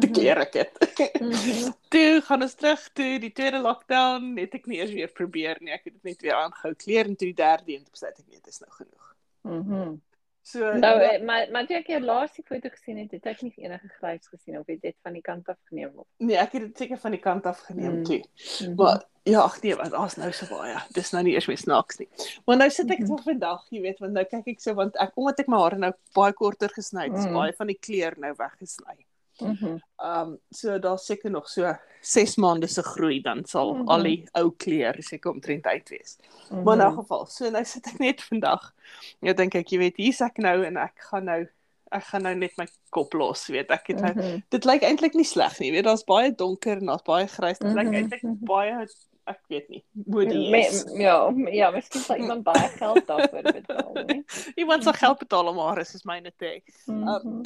Te 0.00 0.10
keer 0.10 0.36
ek 0.44 0.52
dit. 0.52 0.72
mm 1.20 1.30
-hmm. 1.32 1.74
Toe 1.92 2.20
gaan 2.24 2.42
ons 2.42 2.54
terug 2.54 2.90
toe 2.92 3.18
die 3.18 3.32
tweede 3.32 3.58
lockdown, 3.58 4.34
net 4.34 4.54
ek 4.54 4.66
nie 4.66 4.78
eers 4.78 4.92
weer 4.92 5.08
probeer 5.08 5.56
nie. 5.60 5.72
Ek 5.72 5.84
het 5.84 5.92
dit 5.92 6.02
net 6.02 6.20
weer 6.20 6.34
aangehou 6.34 6.74
kleer 6.74 7.04
en 7.04 7.16
toe 7.16 7.32
die 7.32 7.40
derde 7.44 7.72
en 7.74 7.82
toe 7.82 7.90
besluit 7.90 8.18
ek 8.18 8.26
nee, 8.28 8.40
dit 8.42 8.52
is 8.52 8.58
nou 8.58 8.72
genoeg. 8.72 9.14
Mhm. 9.42 9.74
Mm 9.74 10.00
So 10.48 10.72
nou 10.72 11.00
ja. 11.02 11.24
maar 11.24 11.50
maar 11.52 11.66
jy 11.68 11.76
het 11.82 11.90
jou 11.92 12.00
laaste 12.00 12.42
foto 12.46 12.70
gesien 12.72 12.96
het, 13.02 13.10
het 13.12 13.26
ek 13.28 13.42
nie 13.44 13.52
enige 13.66 13.88
grys 13.98 14.30
gesien 14.32 14.56
of 14.56 14.70
het 14.70 14.80
dit 14.80 14.96
van 15.04 15.12
die 15.18 15.22
kant 15.24 15.48
af 15.52 15.58
geneem 15.68 15.90
of? 15.92 16.06
Nee, 16.24 16.38
ek 16.40 16.54
het 16.56 16.62
dit 16.70 16.84
seker 16.84 17.00
van 17.02 17.16
die 17.16 17.20
kant 17.20 17.48
af 17.50 17.60
geneem 17.66 17.98
mm. 17.98 18.04
toe. 18.08 18.18
Mm 18.22 18.66
-hmm. 18.66 18.78
Maar 18.78 19.02
ja, 19.28 19.42
ag 19.42 19.58
nee, 19.62 19.76
wat 19.76 19.90
daar's 19.92 20.16
nou 20.16 20.30
so 20.32 20.48
baie. 20.48 20.78
Dis 20.96 21.12
nou 21.12 21.22
nie 21.26 21.34
eers 21.36 21.50
meer 21.52 21.60
snaaks 21.60 22.00
nie. 22.00 22.08
Maar 22.46 22.56
nou 22.62 22.70
sit 22.70 22.90
ek 22.90 22.98
mm 22.98 23.04
-hmm. 23.04 23.16
tot 23.16 23.28
vandag, 23.28 23.66
jy 23.68 23.80
weet, 23.84 23.98
want 23.98 24.12
nou 24.12 24.24
kyk 24.24 24.48
ek 24.54 24.64
so 24.64 24.74
want 24.74 24.96
ek 24.96 25.12
omdat 25.20 25.44
ek 25.44 25.52
my 25.52 25.60
hare 25.66 25.78
nou 25.84 25.92
baie 26.16 26.32
korter 26.32 26.72
gesny 26.72 27.10
het, 27.10 27.12
mm. 27.12 27.26
is 27.26 27.36
baie 27.36 27.52
van 27.60 27.66
die 27.66 27.78
kleur 27.80 28.16
nou 28.16 28.32
weggesny. 28.38 28.96
Mhm. 29.40 29.56
Mm 29.64 29.80
ehm 29.98 30.28
um, 30.28 30.38
so 30.50 30.78
daar's 30.78 31.06
seker 31.06 31.30
nog 31.30 31.48
so 31.48 31.74
6 32.00 32.36
maande 32.36 32.66
se 32.66 32.82
groei 32.82 33.20
dan 33.20 33.44
sal 33.44 33.74
mm 33.74 33.80
-hmm. 33.80 33.88
al 33.88 34.02
die 34.02 34.28
ou 34.32 34.50
kleure 34.56 35.02
seker 35.02 35.30
omtrent 35.30 35.64
uit 35.64 35.88
wees. 35.88 36.16
Mm 36.18 36.56
-hmm. 36.56 36.64
Maar 36.64 36.78
in 36.78 36.92
'n 36.92 36.94
geval, 36.94 37.26
so 37.26 37.50
nou 37.50 37.64
sit 37.64 37.86
ek 37.86 37.98
net 37.98 38.22
vandag. 38.22 38.74
Ja 39.20 39.32
dink 39.32 39.54
ek, 39.54 39.68
jy 39.68 39.78
weet, 39.78 39.96
hier's 39.96 40.20
ek 40.20 40.36
nou 40.36 40.64
en 40.64 40.76
ek 40.76 40.94
gaan 40.96 41.24
nou 41.24 41.48
ek 41.90 42.04
gaan 42.04 42.22
nou 42.22 42.34
net 42.34 42.56
my 42.56 42.66
kop 42.90 43.12
los, 43.12 43.46
weet 43.46 43.70
ek 43.70 43.86
het 43.86 44.00
nou, 44.00 44.12
mm 44.14 44.20
-hmm. 44.20 44.42
dit 44.48 44.64
lyk 44.64 44.82
eintlik 44.82 45.14
nie 45.14 45.24
sleg 45.24 45.58
nie. 45.58 45.68
Jy 45.68 45.74
weet 45.74 45.84
daar's 45.84 46.04
baie 46.04 46.34
donker 46.34 46.76
en 46.76 46.86
daar's 46.86 47.02
baie 47.02 47.26
grys. 47.26 47.58
Dit 47.58 47.72
lyk 47.72 47.86
mm 47.86 47.92
-hmm. 47.92 47.94
eintlik 47.94 48.22
baie 48.40 48.88
ek 49.28 49.40
weet 49.52 49.68
nie. 49.72 49.82
Me, 49.92 50.60
is. 50.60 50.84
ja, 50.96 51.16
ja, 51.52 51.70
miskien 51.74 52.04
sal 52.04 52.22
iemand 52.22 52.46
baie 52.46 52.68
geld 52.76 53.06
daarvoor 53.08 53.48
betaal, 53.48 53.92
nee. 54.08 54.24
Iemand 54.60 54.86
sal 54.86 54.96
geld 54.98 55.20
betaal 55.22 55.52
om 55.52 55.60
haar 55.62 55.82
is 55.84 56.04
myne 56.08 56.32
te 56.36 56.50
hê. 56.50 56.56
Mhm. 56.86 57.42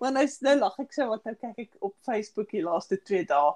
maar 0.00 0.12
nou 0.16 0.26
nou 0.48 0.56
lag 0.58 0.78
ek 0.84 0.92
so 0.96 1.08
want 1.12 1.24
nou 1.28 1.34
kyk 1.34 1.64
ek 1.64 1.72
op 1.78 1.94
Facebook 2.06 2.50
die 2.54 2.64
laaste 2.66 3.00
2 3.02 3.24
dae 3.30 3.54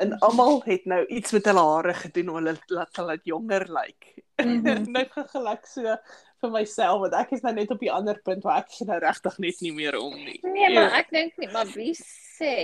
en 0.00 0.16
almal 0.18 0.60
het 0.70 0.84
nou 0.88 1.04
iets 1.06 1.32
met 1.36 1.48
hulle 1.50 1.64
hare 1.68 1.94
gedoen 1.94 2.32
om 2.32 2.40
hulle 2.40 2.56
laat 2.72 3.00
hulle 3.02 3.18
jonger 3.28 3.66
lyk. 3.68 4.12
Mhm. 4.42 4.90
nou 4.96 5.06
gegelyk 5.14 5.66
so 5.68 5.96
vir 6.40 6.52
myself 6.54 7.02
want 7.04 7.16
ek 7.18 7.34
is 7.36 7.42
nou 7.44 7.52
net 7.56 7.72
op 7.74 7.82
die 7.82 7.92
ander 7.92 8.20
punt 8.24 8.46
waar 8.46 8.62
ek 8.64 8.78
nou 8.88 9.00
regtig 9.02 9.40
net 9.44 9.64
nie 9.66 9.74
meer 9.76 9.98
om 10.00 10.14
nie. 10.16 10.38
Nee, 10.46 10.70
maar 10.74 10.96
ek 11.02 11.12
dink 11.12 11.36
nie, 11.40 11.50
maar 11.52 11.68
wie 11.74 11.92
sê 11.98 12.54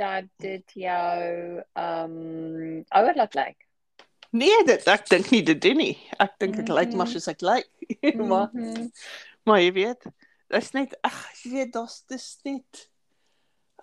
dat 0.00 0.24
dit 0.40 0.72
jou 0.80 1.62
ehm 1.76 2.14
um, 2.16 2.84
ouer 2.96 3.16
laat 3.20 3.34
lyk? 3.38 3.66
Nee, 4.32 4.64
dit 4.66 4.86
ek 4.88 5.08
dink 5.10 5.30
nie 5.34 5.42
dit 5.42 5.60
doen 5.60 5.76
nie. 5.80 5.96
Ek 6.22 6.36
dink 6.38 6.58
ek 6.62 6.68
lyk 6.70 6.92
maar 6.94 7.06
Mhm. 7.08 7.12
soos 7.16 7.28
ek 7.32 7.42
lyk. 7.42 7.68
maar 8.30 8.48
Mhm. 8.52 8.88
maar 9.44 9.60
jy 9.60 9.72
weet, 9.72 10.06
dit's 10.48 10.72
net 10.76 10.94
ag, 11.02 11.18
jy 11.44 11.50
weet, 11.56 11.72
daar's 11.74 12.02
dis 12.08 12.38
net 12.44 12.86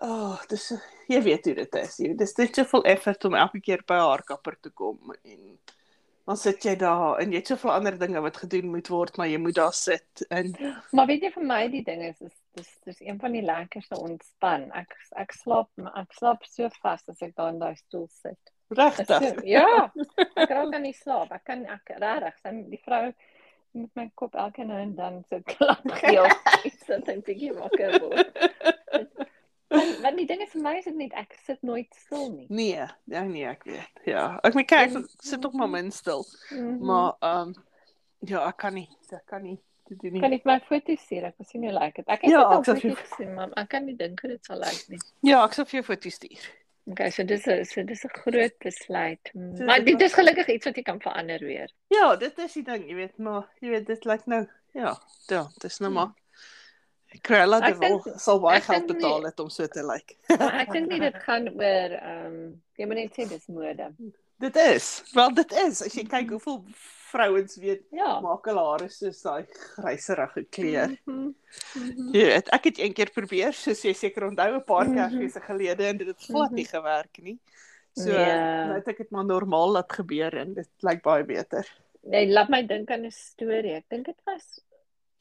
oh, 0.00 0.38
dis 0.48 0.72
jy 1.08 1.20
weet 1.22 1.44
hoe 1.50 1.54
dit 1.58 1.74
is. 1.82 1.96
Jy 1.98 2.14
dis 2.16 2.36
net 2.38 2.54
soveel 2.54 2.84
effort 2.84 3.24
om 3.28 3.34
elke 3.34 3.60
keer 3.60 3.82
by 3.86 3.94
'n 3.98 4.08
haarkapper 4.10 4.56
te 4.60 4.70
kom 4.70 5.14
en 5.24 5.58
dan 6.28 6.36
sit 6.36 6.62
jy 6.64 6.74
daar 6.76 7.18
en 7.20 7.30
jy 7.32 7.38
het 7.40 7.46
soveel 7.48 7.72
ander 7.72 7.98
dinge 7.98 8.20
wat 8.20 8.36
gedoen 8.36 8.70
moet 8.70 8.88
word, 8.88 9.16
maar 9.16 9.26
jy 9.28 9.38
moet 9.38 9.54
daar 9.54 9.72
sit 9.72 10.26
en 10.30 10.54
Maar 10.92 11.06
weet 11.06 11.22
jy 11.22 11.30
vir 11.32 11.44
my 11.44 11.68
die 11.68 11.82
ding 11.84 12.02
is 12.04 12.20
is 12.20 12.32
dis 12.58 12.68
dis 12.84 13.00
een 13.06 13.18
van 13.22 13.32
die 13.32 13.42
lekkerste 13.46 13.96
ontspan. 14.02 14.68
Ek 14.76 14.94
ek 15.24 15.32
slaap 15.38 15.70
ek 16.02 16.12
slaap 16.18 16.44
so 16.50 16.68
vas 16.82 17.02
as 17.08 17.22
ek 17.22 17.34
daar 17.38 17.52
in 17.54 17.58
daai 17.62 17.76
stoel 17.80 18.08
sit. 18.20 18.54
Regtig. 18.68 19.06
so- 19.08 19.46
Ja, 19.48 19.90
ek 20.36 20.50
raak 20.52 20.74
aan 20.76 20.84
die 20.84 20.92
slaap. 20.96 21.32
Ek 21.32 21.44
kan 21.48 21.64
ek 21.66 21.94
regtig, 21.96 22.34
sy 22.42 22.54
die 22.70 22.82
vrou 22.84 23.04
met 23.78 23.90
my 23.96 24.06
kop 24.16 24.34
elke 24.34 24.64
nou 24.64 24.78
en 24.80 24.94
dan 24.96 25.22
so 25.28 25.40
klap 25.44 25.84
geel. 26.02 26.24
Ek 26.64 26.72
sit 26.86 27.08
'n 27.08 27.22
bietjie 27.22 27.52
wakker 27.56 27.98
word. 28.00 28.38
Want 29.68 30.00
want 30.00 30.16
die 30.16 30.26
ding 30.26 30.40
is 30.40 30.52
vir 30.54 30.62
my 30.64 30.74
is 30.78 30.86
dit 30.88 30.96
net 30.96 31.12
ek 31.20 31.34
sit 31.44 31.60
nooit 31.62 31.92
stil 31.94 32.30
nie. 32.32 32.46
Nee, 32.48 32.86
ja 33.12 33.22
nee, 33.28 33.44
ek 33.46 33.64
weet. 33.68 34.00
Ja, 34.08 34.40
ek 34.42 34.54
moet 34.56 34.66
kyk, 34.70 34.94
ek 34.96 35.10
sit 35.20 35.44
ook 35.44 35.52
maar 35.60 35.68
min 35.68 35.90
stil, 35.92 36.24
Mhm. 36.50 36.78
maar 36.88 37.16
ehm 37.20 37.48
um, 37.52 37.54
ja, 38.24 38.46
ek 38.48 38.56
kan 38.64 38.74
nie, 38.74 38.88
ek 39.12 39.26
kan 39.28 39.42
nie 39.44 39.58
dit 39.88 39.98
doen 40.00 40.12
nie. 40.12 40.20
kan 40.20 40.32
ek 40.32 40.44
my 40.44 40.60
foto's 40.68 41.00
stuur? 41.00 41.24
Ek 41.24 41.34
wil 41.38 41.46
sien 41.50 41.62
hoe 41.62 41.72
lyk 41.72 41.94
dit. 41.96 42.06
Ek 42.08 42.20
het 42.22 42.30
Ja, 42.30 42.38
dit 42.38 42.46
al 42.46 42.62
vir 42.64 42.74
jou- 42.80 42.94
foto's 42.94 43.08
gesien, 43.08 43.34
maar 43.34 43.50
ek 43.56 43.68
kan 43.68 43.84
nie 43.86 43.96
dink 43.96 44.20
hoe 44.20 44.30
dit 44.30 44.44
sal 44.44 44.58
lyk 44.58 44.84
nie. 44.88 44.98
Ja, 45.22 45.44
ek 45.44 45.52
sal 45.52 45.64
vir 45.64 45.80
jou 45.80 45.82
foto's 45.82 46.14
stuur. 46.14 46.48
Okay, 46.90 47.10
so 47.10 47.22
dis 47.22 47.46
'n 47.46 47.64
so 47.64 47.82
dis 47.82 48.04
'n 48.04 48.08
groot 48.08 48.58
besluit. 48.58 49.30
So 49.32 49.64
Maar 49.64 49.84
dit 49.84 50.00
is 50.00 50.14
gelukkig 50.14 50.48
iets 50.48 50.64
wat 50.64 50.76
jy 50.76 50.82
kan 50.82 51.00
verander 51.00 51.38
weer. 51.40 51.68
Ja, 51.88 52.16
dit 52.16 52.38
is 52.38 52.52
die 52.52 52.62
ding, 52.62 52.88
jy 52.88 52.94
weet, 52.94 53.18
maar 53.18 53.48
jy 53.60 53.68
weet 53.70 53.86
dit 53.86 54.04
lyk 54.04 54.26
nou 54.26 54.46
ja, 54.74 54.96
ja, 55.28 55.46
dis 55.60 55.78
nou 55.80 55.92
maar 55.92 56.12
Krella 57.22 57.60
de 57.60 57.78
dink- 57.78 58.18
sal 58.20 58.38
baie 58.40 58.60
geld 58.60 58.86
dink 58.86 58.88
nie- 58.90 58.96
betaal 59.08 59.22
het 59.24 59.40
om 59.40 59.48
so 59.50 59.66
te 59.66 59.82
lyk. 59.86 60.16
Maar 60.38 60.60
ek 60.60 60.72
dink 60.72 60.88
nie 60.92 61.00
dit 61.00 61.14
gaan 61.24 61.48
oor 61.48 61.90
ehm 61.96 62.26
um, 62.26 62.62
jy 62.76 62.86
moet 62.86 62.96
net 62.96 63.12
sê 63.16 63.28
dis 63.28 63.46
mode. 63.48 63.92
dit 64.38 64.56
is. 64.56 65.02
Wel 65.14 65.34
dit 65.34 65.52
is. 65.52 65.82
As 65.82 65.94
jy 65.94 66.04
kyk 66.04 66.30
hoeveel 66.30 66.64
vrouens 67.12 67.56
weet 67.56 67.82
Ja. 67.92 68.20
maak 68.20 68.44
hulle 68.46 68.60
hare 68.64 68.88
soos 68.88 69.22
daai 69.22 69.44
gryserige 69.76 70.44
kleur. 70.50 70.96
Mhm. 71.06 71.32
Mhm. 71.74 72.12
Jy 72.14 72.24
weet, 72.32 72.48
ek 72.52 72.64
het 72.64 72.78
een 72.78 72.92
keer 72.94 73.10
probeer, 73.14 73.52
soos 73.52 73.82
jy 73.82 73.92
seker 73.94 74.28
onthou 74.28 74.54
'n 74.56 74.64
paar 74.64 74.86
Mhm. 74.88 74.94
kersfeeste 74.96 75.40
gelede 75.40 75.84
en 75.88 75.96
dit 75.96 76.06
het 76.06 76.20
glad 76.28 76.50
Mhm. 76.50 76.54
nie 76.54 76.64
gewerk 76.66 77.18
nie. 77.22 77.38
So 77.96 78.10
Ja. 78.12 78.66
nou 78.66 78.74
het 78.78 78.88
ek 78.88 78.98
dit 78.98 79.10
maar 79.10 79.24
normaal 79.24 79.70
laat 79.72 79.92
gebeur 79.92 80.34
en 80.36 80.54
dit 80.54 80.68
lyk 80.82 81.02
baie 81.02 81.24
beter. 81.24 81.66
Nee, 82.02 82.26
laat 82.28 82.48
my 82.48 82.62
dink 82.66 82.90
aan 82.90 83.04
'n 83.04 83.10
storie. 83.10 83.74
Ek 83.74 83.84
dink 83.88 84.06
dit 84.06 84.20
was 84.24 84.60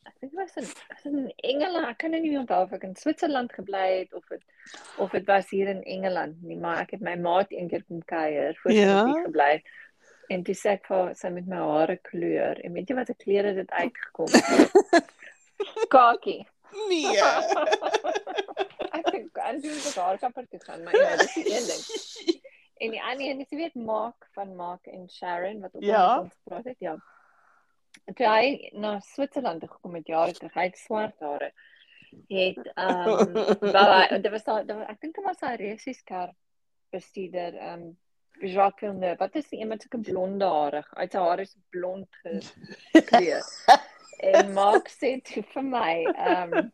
ek 0.05 0.13
dink 0.21 0.31
dit 0.31 0.39
was 0.39 0.55
in 0.55 0.63
was 0.89 1.05
in 1.05 1.33
Engeland. 1.43 1.87
Ek 1.89 1.97
kan 1.97 2.11
nou 2.11 2.21
nie 2.21 2.37
onthou 2.37 2.63
of 2.63 2.71
ek 2.73 2.83
in 2.83 2.95
Switserland 2.95 3.51
gebly 3.53 3.99
het 3.99 4.13
of 4.13 4.23
dit 4.29 4.41
of 4.97 5.11
dit 5.11 5.25
was 5.27 5.49
hier 5.49 5.67
in 5.67 5.83
Engeland 5.83 6.41
nie, 6.43 6.55
maar 6.57 6.79
ek 6.81 6.91
het 6.91 7.01
my 7.01 7.15
maat 7.15 7.51
eendag 7.51 7.81
kom 7.87 8.01
kuier 8.05 8.55
voor 8.61 8.71
sy 8.71 8.77
Ja. 8.77 9.05
hier 9.05 9.23
gebly. 9.23 9.51
het. 9.51 9.63
En 10.27 10.43
toe 10.43 10.55
sê 10.55 10.69
ek 10.75 10.85
vir 10.89 10.97
haar, 10.97 11.15
sy 11.15 11.29
met 11.29 11.45
my 11.47 11.55
hare 11.63 11.97
kleur. 12.03 12.59
En 12.63 12.73
weet 12.73 12.89
jy 12.89 12.95
wat 12.95 13.09
'n 13.09 13.15
kleur 13.23 13.45
het 13.45 13.55
dit 13.55 13.71
uitgekom? 13.71 14.27
Kakie. 15.95 16.47
Nee. 16.89 17.15
ek 18.97 19.11
dink 19.11 19.37
aan 19.39 19.59
die 19.63 19.71
se 19.79 19.99
haarkapper 19.99 20.47
toe 20.51 20.59
gaan, 20.65 20.83
maar 20.83 20.95
ja, 20.97 21.15
dis 21.17 21.33
die 21.33 21.45
een 21.53 21.67
ding. 21.71 21.83
En 22.77 22.91
die 22.93 23.01
ander 23.01 23.25
een 23.25 23.39
is 23.41 23.49
weet 23.49 23.73
Mark 23.73 24.27
van 24.35 24.51
Mark 24.55 24.85
en 24.85 25.07
Sharon 25.09 25.61
wat 25.61 25.73
op 25.73 25.81
Ja. 25.81 26.19
ons 26.19 26.33
gepraat 26.43 26.63
het, 26.69 26.75
ja. 26.79 26.91
Toe 28.13 28.27
hy 28.29 28.69
na 28.77 28.99
Switserland 28.99 29.63
gekom 29.65 29.95
het 29.97 30.07
jare 30.07 30.31
terug, 30.37 30.53
hy 30.53 30.63
het 30.67 30.77
swart 30.77 31.19
hare. 31.19 31.49
Het 32.29 32.59
ehm 32.75 33.09
um, 33.09 33.33
wel 33.59 34.21
dit 34.21 34.31
was 34.31 34.43
daar 34.43 34.65
daar- 34.65 34.89
ek 34.89 35.01
dink 35.01 35.15
dit 35.15 35.23
was 35.25 35.41
hy 35.41 35.55
resies 35.55 36.03
kar 36.03 36.35
bestuurder 36.93 37.57
ehm 37.57 37.81
um, 37.81 37.97
Jacques 38.41 38.79
Villeneuve. 38.79 39.17
Wat 39.17 39.35
is 39.35 39.47
die 39.49 39.59
een 39.61 39.67
met 39.67 39.81
sulke 39.81 39.99
blonde 40.11 40.45
hare? 40.45 40.83
Uit 40.93 41.11
sy 41.11 41.17
hare 41.19 41.41
is 41.41 41.55
blond 41.69 42.07
gekleur. 42.93 43.43
en 44.33 44.53
Mark 44.53 44.87
sê 44.89 45.17
toe 45.21 45.43
vir 45.53 45.63
my 45.63 45.91
ehm 46.13 46.53
um, 46.57 46.71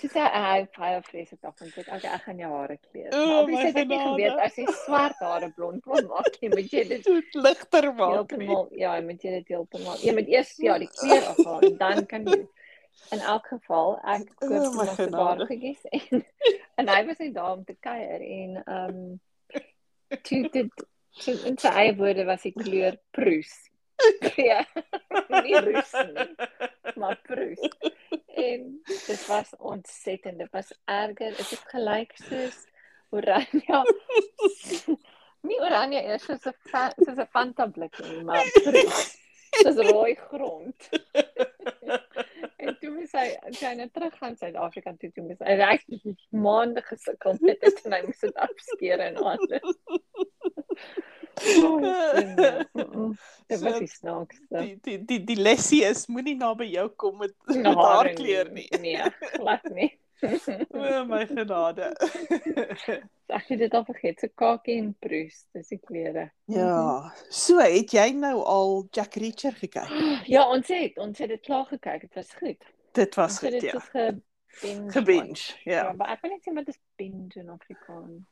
dis 0.00 0.12
hy 0.16 0.24
hy 0.32 0.58
hy 0.80 0.90
vreeslik 1.04 1.44
af 1.44 1.60
en 1.60 1.68
ek 1.68 1.88
okay, 1.92 2.10
ek 2.16 2.22
gaan 2.24 2.38
jou 2.40 2.50
hare 2.52 2.76
kleur. 2.82 3.10
O, 3.12 3.46
Maar 3.46 3.64
het 3.66 3.76
ek 3.82 3.88
nie 3.92 3.98
geweet 4.02 4.40
as 4.46 4.56
jy 4.58 4.64
swart 4.84 5.20
hare 5.24 5.50
blond 5.56 5.82
blond 5.84 6.08
maak, 6.10 6.36
jy 6.40 6.50
moet 6.52 6.72
jy 6.72 6.84
dit 6.88 7.04
Dit 7.04 7.36
ligter 7.36 7.88
maak. 7.92 8.32
nie. 8.36 8.48
heeltemal 8.48 8.68
ja, 8.80 8.94
jy 8.96 9.04
moet 9.08 9.24
jy 9.28 9.34
dit 9.38 9.52
heeltemal. 9.54 9.98
Jy 10.02 10.14
moet 10.18 10.32
eers 10.32 10.52
ja, 10.64 10.78
die 10.82 10.90
kleur 10.96 11.28
afhaal 11.34 11.68
en 11.70 11.76
dan 11.84 12.06
kan 12.10 12.26
jy 12.32 12.40
in 13.14 13.20
elk 13.32 13.46
geval 13.52 13.96
ek 14.16 14.26
koop 14.40 14.74
my 14.80 14.86
se 14.88 14.96
genade. 15.04 15.16
daar 15.20 15.46
gekies 15.52 15.84
en 15.92 16.24
en 16.82 16.88
hy 16.92 17.00
was 17.08 17.20
net 17.22 17.34
daar 17.36 17.52
om 17.56 17.64
te 17.68 17.76
kuier 17.88 18.24
en 18.24 18.60
ehm 18.64 19.00
um, 19.00 19.06
toe 20.22 20.42
dit 20.52 20.84
toe 21.22 21.34
in 21.48 21.56
sy 21.58 21.72
eie 21.80 21.94
woorde 21.96 22.26
was 22.28 22.44
die 22.46 22.54
kleur 22.56 22.98
proes. 23.16 23.54
Ja. 24.36 24.60
nie 25.42 25.56
roes 25.64 25.92
nie, 26.12 26.26
maar 27.00 27.16
proes. 27.24 27.62
En 28.36 28.66
dit 28.84 29.22
was 29.26 29.54
ontsettend. 29.58 30.38
Dit 30.38 30.50
was 30.52 30.72
erger. 30.84 31.32
Dit 31.38 31.50
het 31.54 31.64
gelyk 31.72 32.12
soos 32.20 32.58
oranje. 33.08 33.80
nie 35.48 35.60
oranje 35.62 36.02
eers 36.02 36.26
soos 36.28 36.44
'n 36.44 36.92
soos 37.00 37.22
'n 37.24 37.30
Fanta 37.32 37.66
blik 37.72 37.96
nie, 38.04 38.20
maar 38.28 38.44
proes. 38.60 39.16
Soos 39.62 39.80
rooi 39.88 40.14
grond. 40.28 40.88
en 42.66 42.78
toe 42.80 42.92
moes 42.94 43.12
hy 43.16 43.26
toe 43.58 43.68
hy 43.68 43.74
nou 43.80 43.88
terug 43.94 44.18
gaan 44.20 44.36
Suid-Afrika 44.40 44.94
toe 45.00 45.10
toe 45.14 45.24
moes 45.26 45.42
hy 45.46 45.56
reg 45.60 45.86
maande 46.46 46.82
gesukkel 46.86 47.38
met 47.40 47.60
dit 47.64 47.82
en 47.84 47.96
hy 47.98 48.02
moes 48.08 48.24
dit 48.26 48.44
afskeer 48.48 49.08
en 49.10 49.22
alles. 49.32 49.72
Oh, 51.36 51.80
Dit 53.46 53.60
was 53.60 53.78
die 53.78 53.86
snaakste. 53.86 54.56
Die 54.56 54.78
die 54.80 54.96
die 55.04 55.18
die 55.24 55.36
lesie 55.36 55.82
is 55.84 56.06
moenie 56.08 56.36
naby 56.38 56.70
jou 56.72 56.86
kom 56.96 57.18
met 57.20 57.34
met 57.50 57.60
Na 57.60 57.74
hare 57.76 57.90
haarkleur 57.90 58.48
nie. 58.56 58.64
Nee, 58.80 59.04
glad 59.34 59.68
nie. 59.76 59.90
O 60.72 61.04
my 61.04 61.26
genade. 61.28 61.92
Ek 63.28 63.48
het 63.48 63.58
dit 63.58 63.74
al 63.74 63.84
vergeet, 63.84 64.20
so 64.20 64.28
kakie 64.34 64.76
en 64.78 64.92
proes, 65.02 65.46
dis 65.52 65.68
die 65.68 65.78
kleure. 65.82 66.30
ja, 66.44 67.12
so 67.28 67.58
het 67.58 67.90
jy 67.90 68.10
nou 68.14 68.42
al 68.44 68.86
Jack 68.94 69.14
Reacher 69.14 69.52
gekyk? 69.52 69.90
Ja, 70.34 70.48
ons 70.48 70.68
het 70.68 70.98
ons 70.98 71.18
het 71.18 71.28
dit 71.28 71.40
klaar 71.42 71.64
gekyk, 71.66 72.00
dit 72.00 72.14
was 72.14 72.30
goed. 72.34 72.64
Dit 72.92 73.14
was 73.14 73.30
Ons 73.30 73.38
goed, 73.38 73.50
dit 73.50 73.62
ja. 73.62 73.80
gebinge. 73.80 74.22
Gebinge, 74.92 75.36
Ja, 75.64 75.72
ja. 75.82 75.92
maar 75.92 76.08
ek 76.14 76.20
weet 76.22 76.32
net 76.32 76.46
nie 76.46 76.54
wat 76.54 76.68
is 76.68 76.78
binge 76.96 77.34
in 77.34 77.48
Afrikaans. 77.48 78.22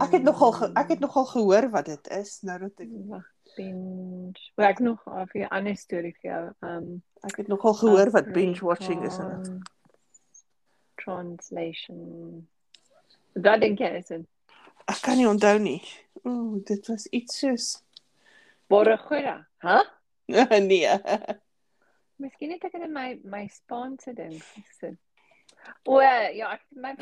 Ek 0.00 0.12
het 0.14 0.22
nogal 0.22 0.52
ge, 0.52 0.70
ek 0.74 0.88
het 0.88 1.00
nogal 1.00 1.24
gehoor 1.24 1.68
wat 1.70 1.84
dit 1.86 2.08
is 2.16 2.38
nou 2.42 2.58
dat 2.58 2.80
ek 2.80 2.88
Wag, 3.10 3.26
binge. 3.56 4.32
Maar 4.56 4.68
ek 4.70 4.78
nog 4.78 5.02
of 5.06 5.34
'n 5.34 5.48
ander 5.50 5.76
storie 5.76 6.14
vir 6.22 6.30
jou. 6.30 6.44
Um 6.62 7.02
ek 7.26 7.36
het 7.36 7.48
nogal 7.48 7.74
gehoor 7.74 8.10
wat 8.10 8.32
binge 8.32 8.60
watching 8.64 9.04
is 9.04 9.18
en 9.18 9.42
dit. 9.42 9.52
Translation. 10.94 12.48
Wat 13.34 13.60
dink 13.60 13.78
jy 13.78 13.90
is 14.00 14.06
dit? 14.06 14.24
Ek 14.86 15.00
kan 15.02 15.18
nie 15.18 15.28
onthou 15.28 15.58
nie. 15.58 15.80
Ooh, 16.26 16.62
dit 16.66 16.86
was 16.86 17.06
iets 17.14 17.38
soos 17.42 17.66
Borregora. 18.66 19.48
Hæ? 19.62 19.80
Huh? 20.26 20.58
nee. 20.60 20.88
Miskien 22.16 22.50
het 22.50 22.64
ek 22.64 22.72
dit 22.72 22.86
in 22.86 22.94
my 22.94 23.10
my 23.24 23.44
Spaanse 23.52 24.14
ding 24.16 24.38
gesit. 24.42 24.98
O 25.86 26.00
ja, 26.00 26.52
ek 26.56 26.64
my 26.70 26.94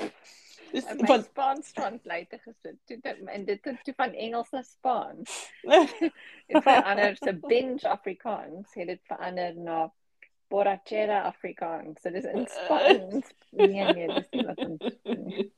Dis 0.72 0.86
my 0.90 1.06
van 1.08 1.24
Spaans 1.24 1.72
translator 1.76 2.40
gesit. 2.44 2.78
Toe 2.88 2.98
dit 3.00 3.24
en 3.32 3.44
dit 3.48 3.68
het 3.70 3.82
toe 3.86 3.94
van 3.96 4.16
Engels 4.26 4.52
na 4.52 4.62
Spaans. 4.66 5.36
Dit 5.64 6.62
verander 6.66 7.16
se 7.16 7.32
binge 7.46 7.88
Afrikaans 7.88 8.74
het 8.74 8.90
dit 8.92 9.04
verander 9.08 9.56
na 9.56 9.78
borrachera 10.52 11.22
Afrikaans. 11.30 12.02
So 12.02 12.12
dis 12.12 12.28
in 12.28 12.48
Spaans. 12.50 13.32
Nee 13.56 13.92
nee, 13.92 14.08
dis 14.08 14.28
nie 14.34 14.46
wat 14.50 14.64
ons. 14.66 15.52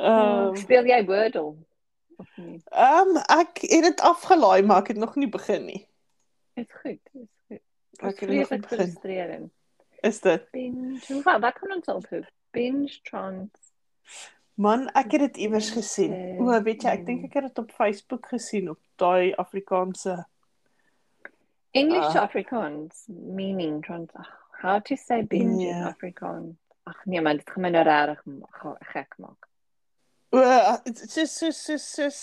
Ehm 0.00 0.56
Speel 0.56 0.86
jy 0.88 1.04
Wordle? 1.04 1.54
Ehm 2.36 3.14
um, 3.16 3.16
ek 3.16 3.60
het 3.68 3.84
dit 3.84 4.00
afgelaai, 4.00 4.62
maar 4.62 4.82
ek 4.84 4.94
het 4.94 5.00
nog 5.00 5.14
nie 5.20 5.28
begin 5.28 5.64
nie. 5.68 5.80
Dit 6.54 6.68
is 6.68 6.74
goed, 6.80 7.00
dit 7.12 7.22
is 7.22 7.40
goed. 7.48 7.62
Ek 8.00 8.20
het 8.20 8.28
nog 8.30 8.50
nie 8.50 8.60
begin. 8.96 9.50
Is 10.00 10.20
dit? 10.20 10.46
Binge, 10.50 11.00
hoe 11.06 11.22
wat, 11.22 11.40
wat 11.40 11.58
kan 11.58 11.72
ons 11.76 11.88
ophou? 11.92 12.22
Binge 12.56 13.00
trans. 13.02 13.72
Man, 14.54 14.86
ek 14.96 15.12
het 15.16 15.20
dit 15.20 15.36
iewers 15.46 15.70
gesien. 15.72 16.12
O, 16.40 16.48
weet 16.64 16.84
jy, 16.84 16.94
ek 16.96 17.04
dink 17.08 17.24
ek 17.28 17.36
het 17.38 17.50
dit 17.50 17.60
op 17.62 17.70
Facebook 17.76 18.26
gesien 18.32 18.70
op 18.72 18.80
daai 19.00 19.34
Afrikaanse. 19.40 20.16
English 21.76 22.08
to 22.12 22.18
Afrikaans 22.24 23.04
meaning 23.08 23.82
trans. 23.84 24.10
How 24.60 24.80
to 24.80 24.96
say 24.96 25.22
binge 25.22 25.60
in 25.60 25.76
Ja. 25.76 25.92
Afrikaans? 25.92 26.56
Ag 26.88 27.04
nee 27.04 27.20
man, 27.20 27.36
dit 27.36 27.50
gaan 27.50 27.62
my 27.62 27.70
nou 27.70 27.84
regtig 27.84 28.24
gek 28.92 29.14
maak. 29.18 29.49
O, 30.32 30.40
soos 31.08 31.32
soos 31.34 31.58
soos 31.66 31.86
soos 31.96 32.18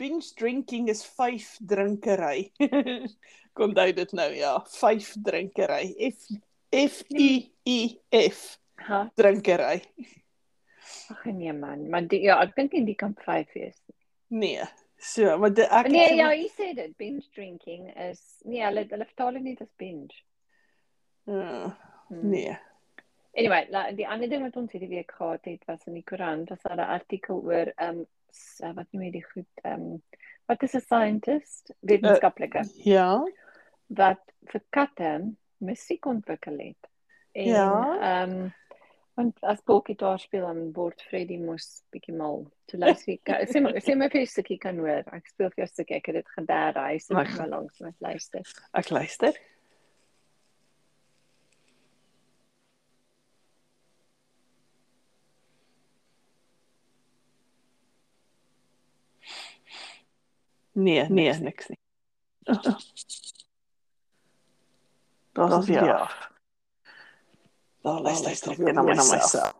binge 0.00 0.32
drinking 0.38 0.88
is 0.88 1.02
vyf 1.18 1.54
drinkery. 1.60 2.50
Kon 3.54 3.70
onthou 3.70 3.92
dit 3.94 4.12
nou 4.16 4.30
ja, 4.34 4.56
vyf 4.80 5.12
drinkery. 5.26 5.92
F 6.10 6.28
F 6.74 7.02
U 7.12 7.28
I 7.68 7.78
F 8.10 8.58
Ha? 8.88 9.04
drinkery. 9.16 9.82
Ag 11.12 11.24
nee 11.36 11.52
man, 11.52 11.86
maar 11.92 12.08
die, 12.08 12.22
ja, 12.26 12.40
ek 12.42 12.56
dink 12.56 12.72
nie 12.74 12.82
die 12.88 12.96
kan 12.98 13.14
5 13.24 13.52
wees. 13.54 13.76
Nee. 14.34 14.64
So, 14.98 15.36
maar 15.38 15.52
dit 15.54 15.68
ek 15.68 15.88
Nee, 15.92 16.16
ja, 16.18 16.30
jy 16.32 16.48
sê 16.52 16.70
dit. 16.76 16.92
Binge 17.00 17.22
drinking 17.36 17.90
is 18.08 18.20
nee, 18.48 18.62
hulle 18.64 18.86
hulle 18.90 19.06
vertaal 19.06 19.36
dit 19.38 19.44
nie 19.50 19.56
as 19.60 19.70
binge. 19.80 20.16
Uh, 21.28 21.70
Hmm. 22.10 22.20
nee. 22.28 22.52
Anyway, 23.36 23.66
la, 23.70 23.90
die 23.92 24.06
ander 24.08 24.28
ding 24.30 24.42
wat 24.42 24.56
ons 24.56 24.72
hierdie 24.72 24.88
week 24.92 25.10
gehad 25.16 25.44
het 25.44 25.64
was 25.66 25.86
in 25.86 25.94
die 25.94 26.04
koerant, 26.06 26.48
was 26.50 26.62
daar 26.62 26.76
'n 26.76 26.90
artikel 26.98 27.42
oor 27.42 27.72
ehm 27.76 28.04
um, 28.62 28.74
wat 28.74 28.86
noem 28.92 29.02
jy 29.02 29.10
die 29.10 29.24
goed 29.24 29.62
ehm 29.64 29.80
um, 29.82 30.02
wat 30.46 30.62
is 30.62 30.74
'n 30.74 30.80
scientist, 30.80 31.72
wetenskaplike 31.80 32.58
uh, 32.58 32.84
Ja. 32.84 33.24
wat 33.86 34.22
vir 34.46 34.62
katte 34.70 35.34
musiek 35.58 36.06
ontwikkel 36.06 36.58
het. 36.58 36.90
En 37.32 37.44
Ja. 37.44 37.98
ehm 38.00 38.30
um, 38.30 38.52
want 39.16 39.36
as 39.42 39.60
Paul 39.62 39.82
speel 40.18 40.46
dan 40.46 40.72
word 40.72 41.02
Freddy 41.02 41.36
mos 41.38 41.82
bietjie 41.90 42.14
mal. 42.14 42.46
Toe 42.66 42.78
luister 42.80 43.12
ek 43.12 43.48
sê 43.48 43.60
maar 43.62 43.72
sê 43.80 43.96
maar 43.96 44.10
vir 44.10 44.20
'n 44.20 44.26
stukkie 44.26 44.58
kan 44.58 44.78
hoor. 44.78 45.04
Ek 45.12 45.26
speel 45.26 45.50
vir 45.50 45.64
'n 45.64 45.66
stukkie, 45.68 45.96
ek 45.96 46.06
het 46.06 46.14
dit 46.14 46.28
gedaar, 46.28 46.74
hy 46.74 46.98
net 47.08 47.36
maar 47.38 47.48
langs 47.48 47.78
met 47.80 47.94
luister. 48.00 48.42
Ek 48.74 48.90
luister. 48.90 49.32
Nee, 60.74 61.08
nee, 61.08 61.32
niks 61.32 61.68
nie. 61.68 61.78
Daar's 65.32 65.66
weer 65.66 65.94
af. 65.94 66.30
Daar 67.82 68.00
luister 68.00 68.50
ek 68.52 68.56
weer 68.58 68.72
na 68.74 68.82
myself. 68.82 69.54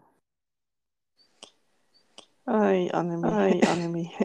Ai, 2.44 2.90
Annemie. 2.90 3.30
Ai, 3.30 3.60
Annemie. 3.60 4.16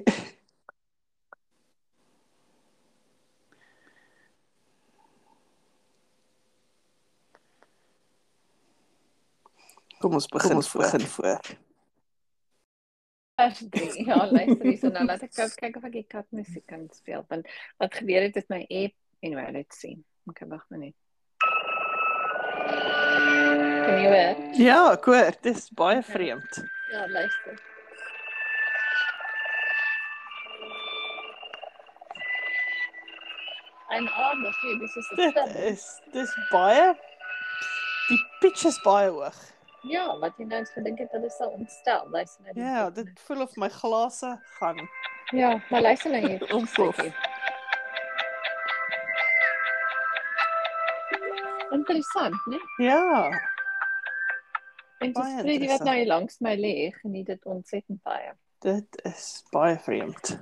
Kom 9.99 10.13
ons 10.13 10.27
begin, 10.27 10.49
Kom 10.49 10.57
ons 10.63 10.71
begin 10.71 11.07
voor. 11.07 11.39
Vers 13.39 13.59
3. 13.71 14.05
Ja, 14.05 14.17
luister 14.31 14.65
hier 14.67 14.77
so 14.81 14.89
nou 14.91 15.05
laat 15.07 15.23
ek 15.23 15.35
gou 15.37 15.47
kyk 15.61 15.77
of 15.79 15.85
ek 15.87 15.93
die 15.95 16.05
katmusiek 16.11 16.65
kan 16.67 16.87
speel. 16.95 17.23
Want 17.31 17.47
wat 17.79 17.95
gebeur 18.01 18.25
het 18.27 18.35
met 18.41 18.49
my 18.51 18.61
app? 18.83 18.95
Anyway, 19.23 19.47
let's 19.55 19.79
see. 19.79 19.95
Okay, 20.31 20.47
wag 20.51 20.65
maar 20.69 20.81
net. 20.83 20.95
Kan 23.87 23.95
jy 24.03 24.11
hoor? 24.11 24.43
Ja, 24.59 24.79
ek 24.97 25.07
hoor, 25.09 25.31
dis 25.47 25.69
baie 25.79 26.03
vreemd. 26.05 26.59
Ja, 26.91 27.05
luister. 27.15 27.57
En 33.89 34.09
aardig, 34.09 34.57
jy, 34.61 34.75
dis 34.79 34.95
is 35.01 35.07
Dit 35.17 35.39
is 35.71 35.85
dis 36.13 36.33
baie 36.51 36.91
die 38.09 38.19
pitch 38.41 38.65
is 38.69 38.77
baie 38.85 39.09
hoog. 39.13 39.37
Ja, 39.87 40.17
wat 40.19 40.33
jy 40.37 40.45
nou 40.45 40.65
gedink 40.65 40.99
het 40.99 41.11
hulle 41.11 41.29
sal 41.29 41.49
ontstel. 41.55 42.07
Luister 42.11 42.43
nou. 42.43 42.53
die 42.53 42.63
Ja, 42.63 42.89
dit 42.89 43.09
voel 43.25 43.41
of 43.41 43.55
my 43.55 43.69
glase 43.69 44.39
gaan. 44.59 44.89
Ja, 45.31 45.61
maar 45.69 45.81
luister 45.81 46.11
nou 46.11 46.27
hier. 46.27 46.43
Ontplof. 46.57 46.97
Interessant, 51.71 52.35
né? 52.49 52.57
Ja, 52.77 53.29
En 54.99 55.13
dis 55.13 55.21
Baie 55.23 55.39
Freddy 55.39 55.67
wat 55.67 55.83
nou 55.87 55.95
hier 55.95 56.07
langs 56.09 56.39
my 56.43 56.55
lê, 56.59 56.89
geniet 56.99 57.25
dit 57.29 57.45
ontsettend 57.45 58.01
baie. 58.03 58.33
dit 58.59 58.97
is 59.07 59.45
baie 59.51 59.77
vreemd. 59.79 60.33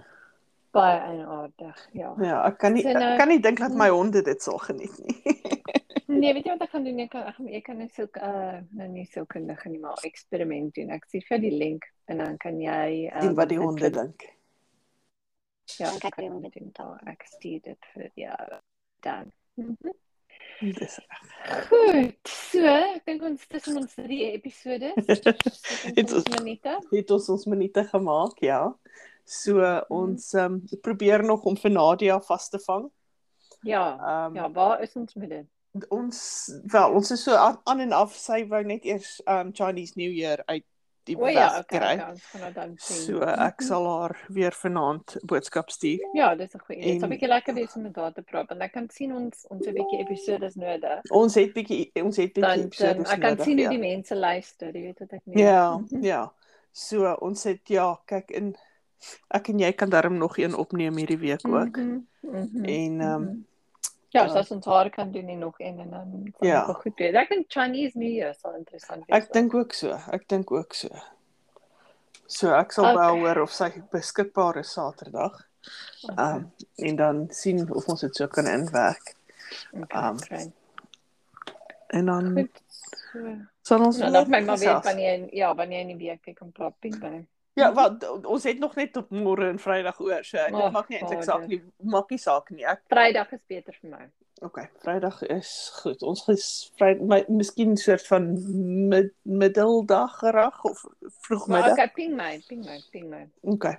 Baie 0.74 0.98
eienaardig, 1.00 1.84
ja. 1.94 2.14
Ja, 2.22 2.40
ek 2.48 2.58
kan 2.58 2.74
nie 2.74 2.82
So 2.82 2.92
nou- 2.96 3.12
ek 3.12 3.18
kan 3.20 3.28
nie 3.28 3.40
dink 3.40 3.60
dat 3.62 3.72
my 3.78 3.90
honde 3.94 4.22
dit 4.26 4.42
sal 4.42 4.58
geniet 4.58 4.98
nie. 5.06 5.22
Nee, 6.08 6.34
weet 6.34 6.46
jy 6.46 6.52
wat 6.56 6.62
ek 6.62 6.70
gaan 6.72 6.84
doen? 6.88 7.00
Ek 7.04 7.10
kan 7.12 7.24
ek, 7.28 7.36
gaan- 7.36 7.48
ek 7.60 7.64
kan 7.68 7.78
net 7.78 7.94
so 7.94 8.08
uh 8.16 8.62
nou 8.72 8.88
nie 8.88 9.06
so 9.06 9.26
kundige 9.26 9.70
nie, 9.70 9.80
maar 9.80 10.00
eksperiment 10.08 10.74
doen. 10.76 10.90
Ek 10.96 11.06
stuur 11.06 11.26
vir 11.28 11.40
die 11.44 11.52
link 11.52 11.86
en 12.08 12.18
dan 12.24 12.38
kan 12.38 12.60
jy 12.62 13.12
Sien 13.22 13.36
wat 13.36 13.50
die 13.50 13.58
honde 13.60 13.90
dink. 13.92 14.24
Ja, 15.78 15.92
wat 16.00 16.16
die 16.16 16.30
honde 16.32 16.50
doen 16.54 16.70
daar. 16.74 17.02
Ek 17.12 17.26
stuur 17.28 17.60
dit 17.62 17.90
vir 17.94 18.12
jou 18.16 18.60
dan. 19.04 19.32
Mhm. 19.60 19.92
Dis 20.62 20.96
Goed. 21.68 22.16
So, 22.28 22.64
ek 22.66 23.04
dink 23.06 23.22
ons 23.28 23.44
tussen 23.48 23.78
ons 23.78 23.94
drie 24.00 24.32
episode. 24.32 24.94
Het 24.96 26.14
ons- 26.14 26.30
minute. 26.40 26.78
het 26.92 27.12
ons 27.12 27.30
ons 27.30 27.46
minute 27.46 27.84
gemaak, 27.92 28.40
ja. 28.42 28.62
So 29.26 29.60
ons 29.90 30.32
um, 30.34 30.62
probeer 30.82 31.24
nog 31.24 31.44
om 31.46 31.58
vir 31.60 31.72
Nadia 31.72 32.20
vas 32.22 32.50
te 32.50 32.60
vang. 32.64 32.88
Ja. 33.68 33.84
Um, 34.28 34.36
Ja, 34.40 34.50
waar 34.52 34.82
is 34.82 34.96
ons 34.96 35.14
met 35.16 35.30
dit? 35.30 35.46
Ons 35.90 36.52
wel, 36.64 36.92
ons 36.92 37.12
is 37.12 37.24
so 37.24 37.36
aan, 37.36 37.80
en 37.80 37.92
af. 37.92 38.16
Sy 38.16 38.48
wou 38.48 38.64
net 38.64 38.86
eers 38.86 39.22
um 39.26 39.52
Chinese 39.54 39.94
New 39.96 40.12
Year 40.12 40.44
uit 40.46 40.64
die 41.08 41.16
O 41.16 41.28
ja, 41.28 41.60
okay, 41.60 41.80
kry. 41.80 41.94
okay, 41.96 42.74
sien. 42.78 42.98
So 43.06 43.22
ek 43.24 43.62
sal 43.64 43.86
haar 43.88 44.18
weer 44.28 44.52
vanaand 44.52 45.18
boodskap 45.24 45.70
stuur. 45.72 46.00
Ja, 46.14 46.36
dis 46.36 46.54
'n 46.56 46.60
goeie 46.60 46.80
idee. 46.80 46.92
Dit 46.92 47.00
sal 47.00 47.10
bietjie 47.10 47.28
lekker 47.28 47.54
wees 47.54 47.76
om 47.76 47.82
met 47.82 47.96
haar 47.96 48.14
te 48.14 48.22
praat 48.22 48.50
want 48.50 48.62
ek 48.62 48.72
kan 48.74 48.90
sien 48.90 49.14
ons 49.16 49.46
ons 49.50 49.68
'n 49.68 49.74
bietjie 49.74 50.00
episode 50.00 50.46
is 50.46 50.56
nodig. 50.56 51.00
Ons 51.10 51.36
het 51.36 51.54
bietjie 51.54 51.92
ons 52.04 52.18
het 52.18 52.34
bietjie 52.34 52.64
episodes 52.66 53.10
ek 53.12 53.20
kan 53.22 53.30
nodig, 53.30 53.46
sien 53.46 53.54
hoe 53.58 53.64
ja. 53.64 53.70
die 53.70 53.80
mense 53.80 54.16
luister, 54.16 54.74
jy 54.74 54.82
weet 54.82 55.00
wat 55.00 55.14
ek 55.14 55.22
meen. 55.26 55.38
Ja, 55.38 55.78
Mhm. 55.78 56.04
ja. 56.04 56.32
So 56.72 57.14
ons 57.22 57.44
het 57.44 57.62
ja, 57.68 57.96
kyk 58.06 58.32
in 58.32 58.56
ek 59.32 59.50
en 59.50 59.60
jy 59.60 59.72
kan 59.74 59.90
darm 59.90 60.18
nog 60.18 60.38
een 60.38 60.56
opneem 60.56 60.98
hierdie 60.98 61.18
week 61.20 61.48
ook. 61.48 61.78
Mhm, 61.78 62.00
mhm, 62.22 62.66
En, 62.66 63.02
ehm, 63.02 63.22
mhm. 63.22 63.30
Ja, 63.32 63.57
ja. 64.24 64.28
so 64.34 64.40
as 64.40 64.52
ons 64.52 64.66
haar 64.66 64.90
kan 64.90 65.12
doen 65.12 65.28
en 65.28 65.40
nog 65.40 65.60
een 65.60 65.80
en 65.80 65.90
dan 65.90 66.34
sal 66.38 66.48
Ja. 66.48 66.66
dit 66.66 66.76
goed 66.76 66.96
wees. 66.98 67.14
Ek 67.16 67.30
dink 67.30 67.46
Chinese 67.50 67.98
New 67.98 68.10
Year 68.10 68.34
sal 68.34 68.56
interessant 68.56 69.06
wees. 69.06 69.18
Ek 69.24 69.34
dink 69.34 69.54
ook 69.54 69.74
so. 69.74 69.98
Ek 70.12 70.28
dink 70.28 70.52
ook 70.52 70.74
so. 70.74 70.88
So 72.28 72.54
ek 72.54 72.72
sal 72.72 72.86
Okay. 72.92 72.96
wel 72.96 73.18
hoor 73.20 73.42
of 73.42 73.52
sy 73.52 73.70
beskikbaar 73.92 74.58
is 74.58 74.72
Saterdag. 74.72 75.48
Ehm 76.16 76.36
um, 76.36 76.52
en 76.76 76.96
dan 76.96 77.28
sien 77.30 77.72
of 77.74 77.88
ons 77.88 78.02
dit 78.02 78.16
so 78.16 78.28
kan 78.28 78.48
inwerk. 78.48 79.16
okay, 79.82 80.10
um, 80.10 80.20
fyn. 80.20 80.54
En 81.88 82.06
dan 82.06 82.34
Goed. 82.34 82.62
So. 83.12 83.20
sal 83.62 83.86
ons 83.86 83.98
Nou 83.98 84.12
laat 84.12 84.28
my 84.28 84.40
maar 84.42 84.58
weet 84.58 84.84
wanneer 84.84 85.34
ja, 85.36 85.56
wanneer 85.56 85.80
in 85.80 85.88
die 85.98 85.98
week 86.10 86.28
ek 86.28 86.36
kan 86.36 86.52
praat 86.52 86.74
by. 86.80 87.26
Ja, 87.58 87.72
wat 87.74 88.04
ons 88.26 88.44
het 88.46 88.60
nog 88.62 88.76
net 88.78 88.98
op 88.98 89.10
môre 89.10 89.50
en 89.50 89.60
Vrydag 89.60 90.00
oor. 90.00 90.24
So 90.28 90.38
dit 90.38 90.54
Ag, 90.62 90.72
maak 90.76 90.90
nie 90.94 91.00
eintlik 91.00 91.24
saak 91.26 91.48
nie. 91.50 91.62
Maak 91.82 92.14
nie 92.14 92.20
saak 92.22 92.52
nie. 92.54 92.66
Ek 92.70 92.84
Vrydag 92.92 93.32
is 93.34 93.42
beter 93.50 93.78
vir 93.82 93.90
my. 93.96 94.06
Okay, 94.46 94.68
Vrydag 94.84 95.24
is 95.34 95.52
goed. 95.80 96.04
Ons 96.06 96.28
is 96.30 96.46
vry 96.78 96.92
my 97.02 97.24
miskien 97.34 97.74
soort 97.82 98.06
van 98.06 98.28
mid, 98.92 99.10
middeldag 99.26 100.20
gerag 100.20 100.60
of 100.70 100.84
Maar 100.86 101.12
vroegmiddag. 101.26 101.72
okay, 101.72 101.90
ping 101.96 102.16
my, 102.16 102.38
ping 102.48 102.62
my, 102.66 102.78
ping 102.92 103.10
my. 103.10 103.24
Okay. 103.42 103.78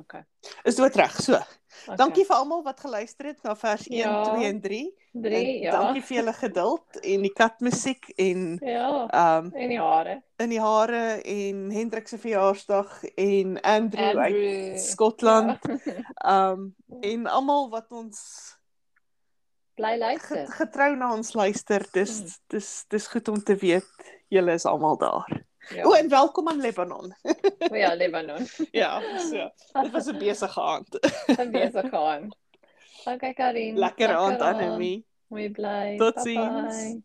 Okay. 0.00 0.22
Is 0.64 0.74
dit 0.76 0.94
reg? 0.96 1.12
So. 1.20 1.34
okay. 1.36 1.96
Dankie 1.96 2.24
vir 2.24 2.36
almal 2.36 2.62
wat 2.64 2.80
geluister 2.80 3.26
het 3.26 3.42
na 3.44 3.52
vers 3.56 3.86
1, 3.88 3.96
Ja. 3.98 4.22
2 4.24 4.44
en 4.48 4.60
3. 4.60 4.94
3 5.12 5.34
En 5.36 5.60
ja. 5.62 5.70
Dankie 5.70 6.02
vir 6.02 6.16
julle 6.16 6.32
geduld 6.32 6.96
en 7.02 7.22
die 7.22 7.32
katmusiek 7.32 8.08
en 8.16 8.58
Ja. 8.64 9.06
ehm 9.08 9.44
um, 9.46 9.52
En 9.54 9.68
die 9.68 9.78
hare. 9.80 10.22
in 10.38 10.48
die 10.48 10.60
hare 10.60 11.20
en 11.22 11.70
Hendrik 11.70 12.08
se 12.08 12.18
verjaarsdag 12.18 13.04
en 13.16 13.60
Andrew, 13.60 14.06
Andrew. 14.08 14.22
uit. 14.72 14.80
Skotland. 14.80 15.58
Ja. 15.84 15.92
Ehm 16.14 16.74
um, 16.90 17.00
en 17.00 17.26
almal 17.26 17.68
wat 17.70 17.92
ons 17.92 18.56
Bly 19.74 19.96
luister. 19.98 20.46
getrou 20.52 20.96
na 20.96 21.12
ons 21.14 21.32
luister. 21.34 21.84
Dis 21.92 22.20
Mm. 22.20 22.26
dis 22.48 22.84
dis 22.88 23.06
goed 23.06 23.28
om 23.28 23.42
te 23.42 23.56
weet 23.56 23.88
julle 24.28 24.52
is 24.52 24.64
almal 24.66 24.96
daar. 24.96 25.44
Ja. 25.68 25.84
O, 25.84 25.92
en 25.92 26.08
welkom 26.08 26.48
aan 26.48 26.60
Lebanon. 26.60 27.14
O 27.70 27.74
ja, 27.74 27.94
Lebanon. 27.94 28.46
ja, 28.82 29.00
so. 29.18 29.50
Dit 29.82 29.90
was 29.90 30.06
'n 30.06 30.18
besige 30.18 30.60
aand. 30.60 30.98
Gaan 31.36 31.50
besig 31.50 31.88
gaan. 31.88 32.28
Okay, 33.04 33.32
Karin. 33.34 33.78
Lekker 33.78 34.14
aand 34.14 34.40
aan 34.40 34.60
Emmy. 34.60 35.04
Mooi 35.26 35.50
bly. 35.50 35.96
Totsiens. 35.96 36.76
Bye-bye. 36.76 37.02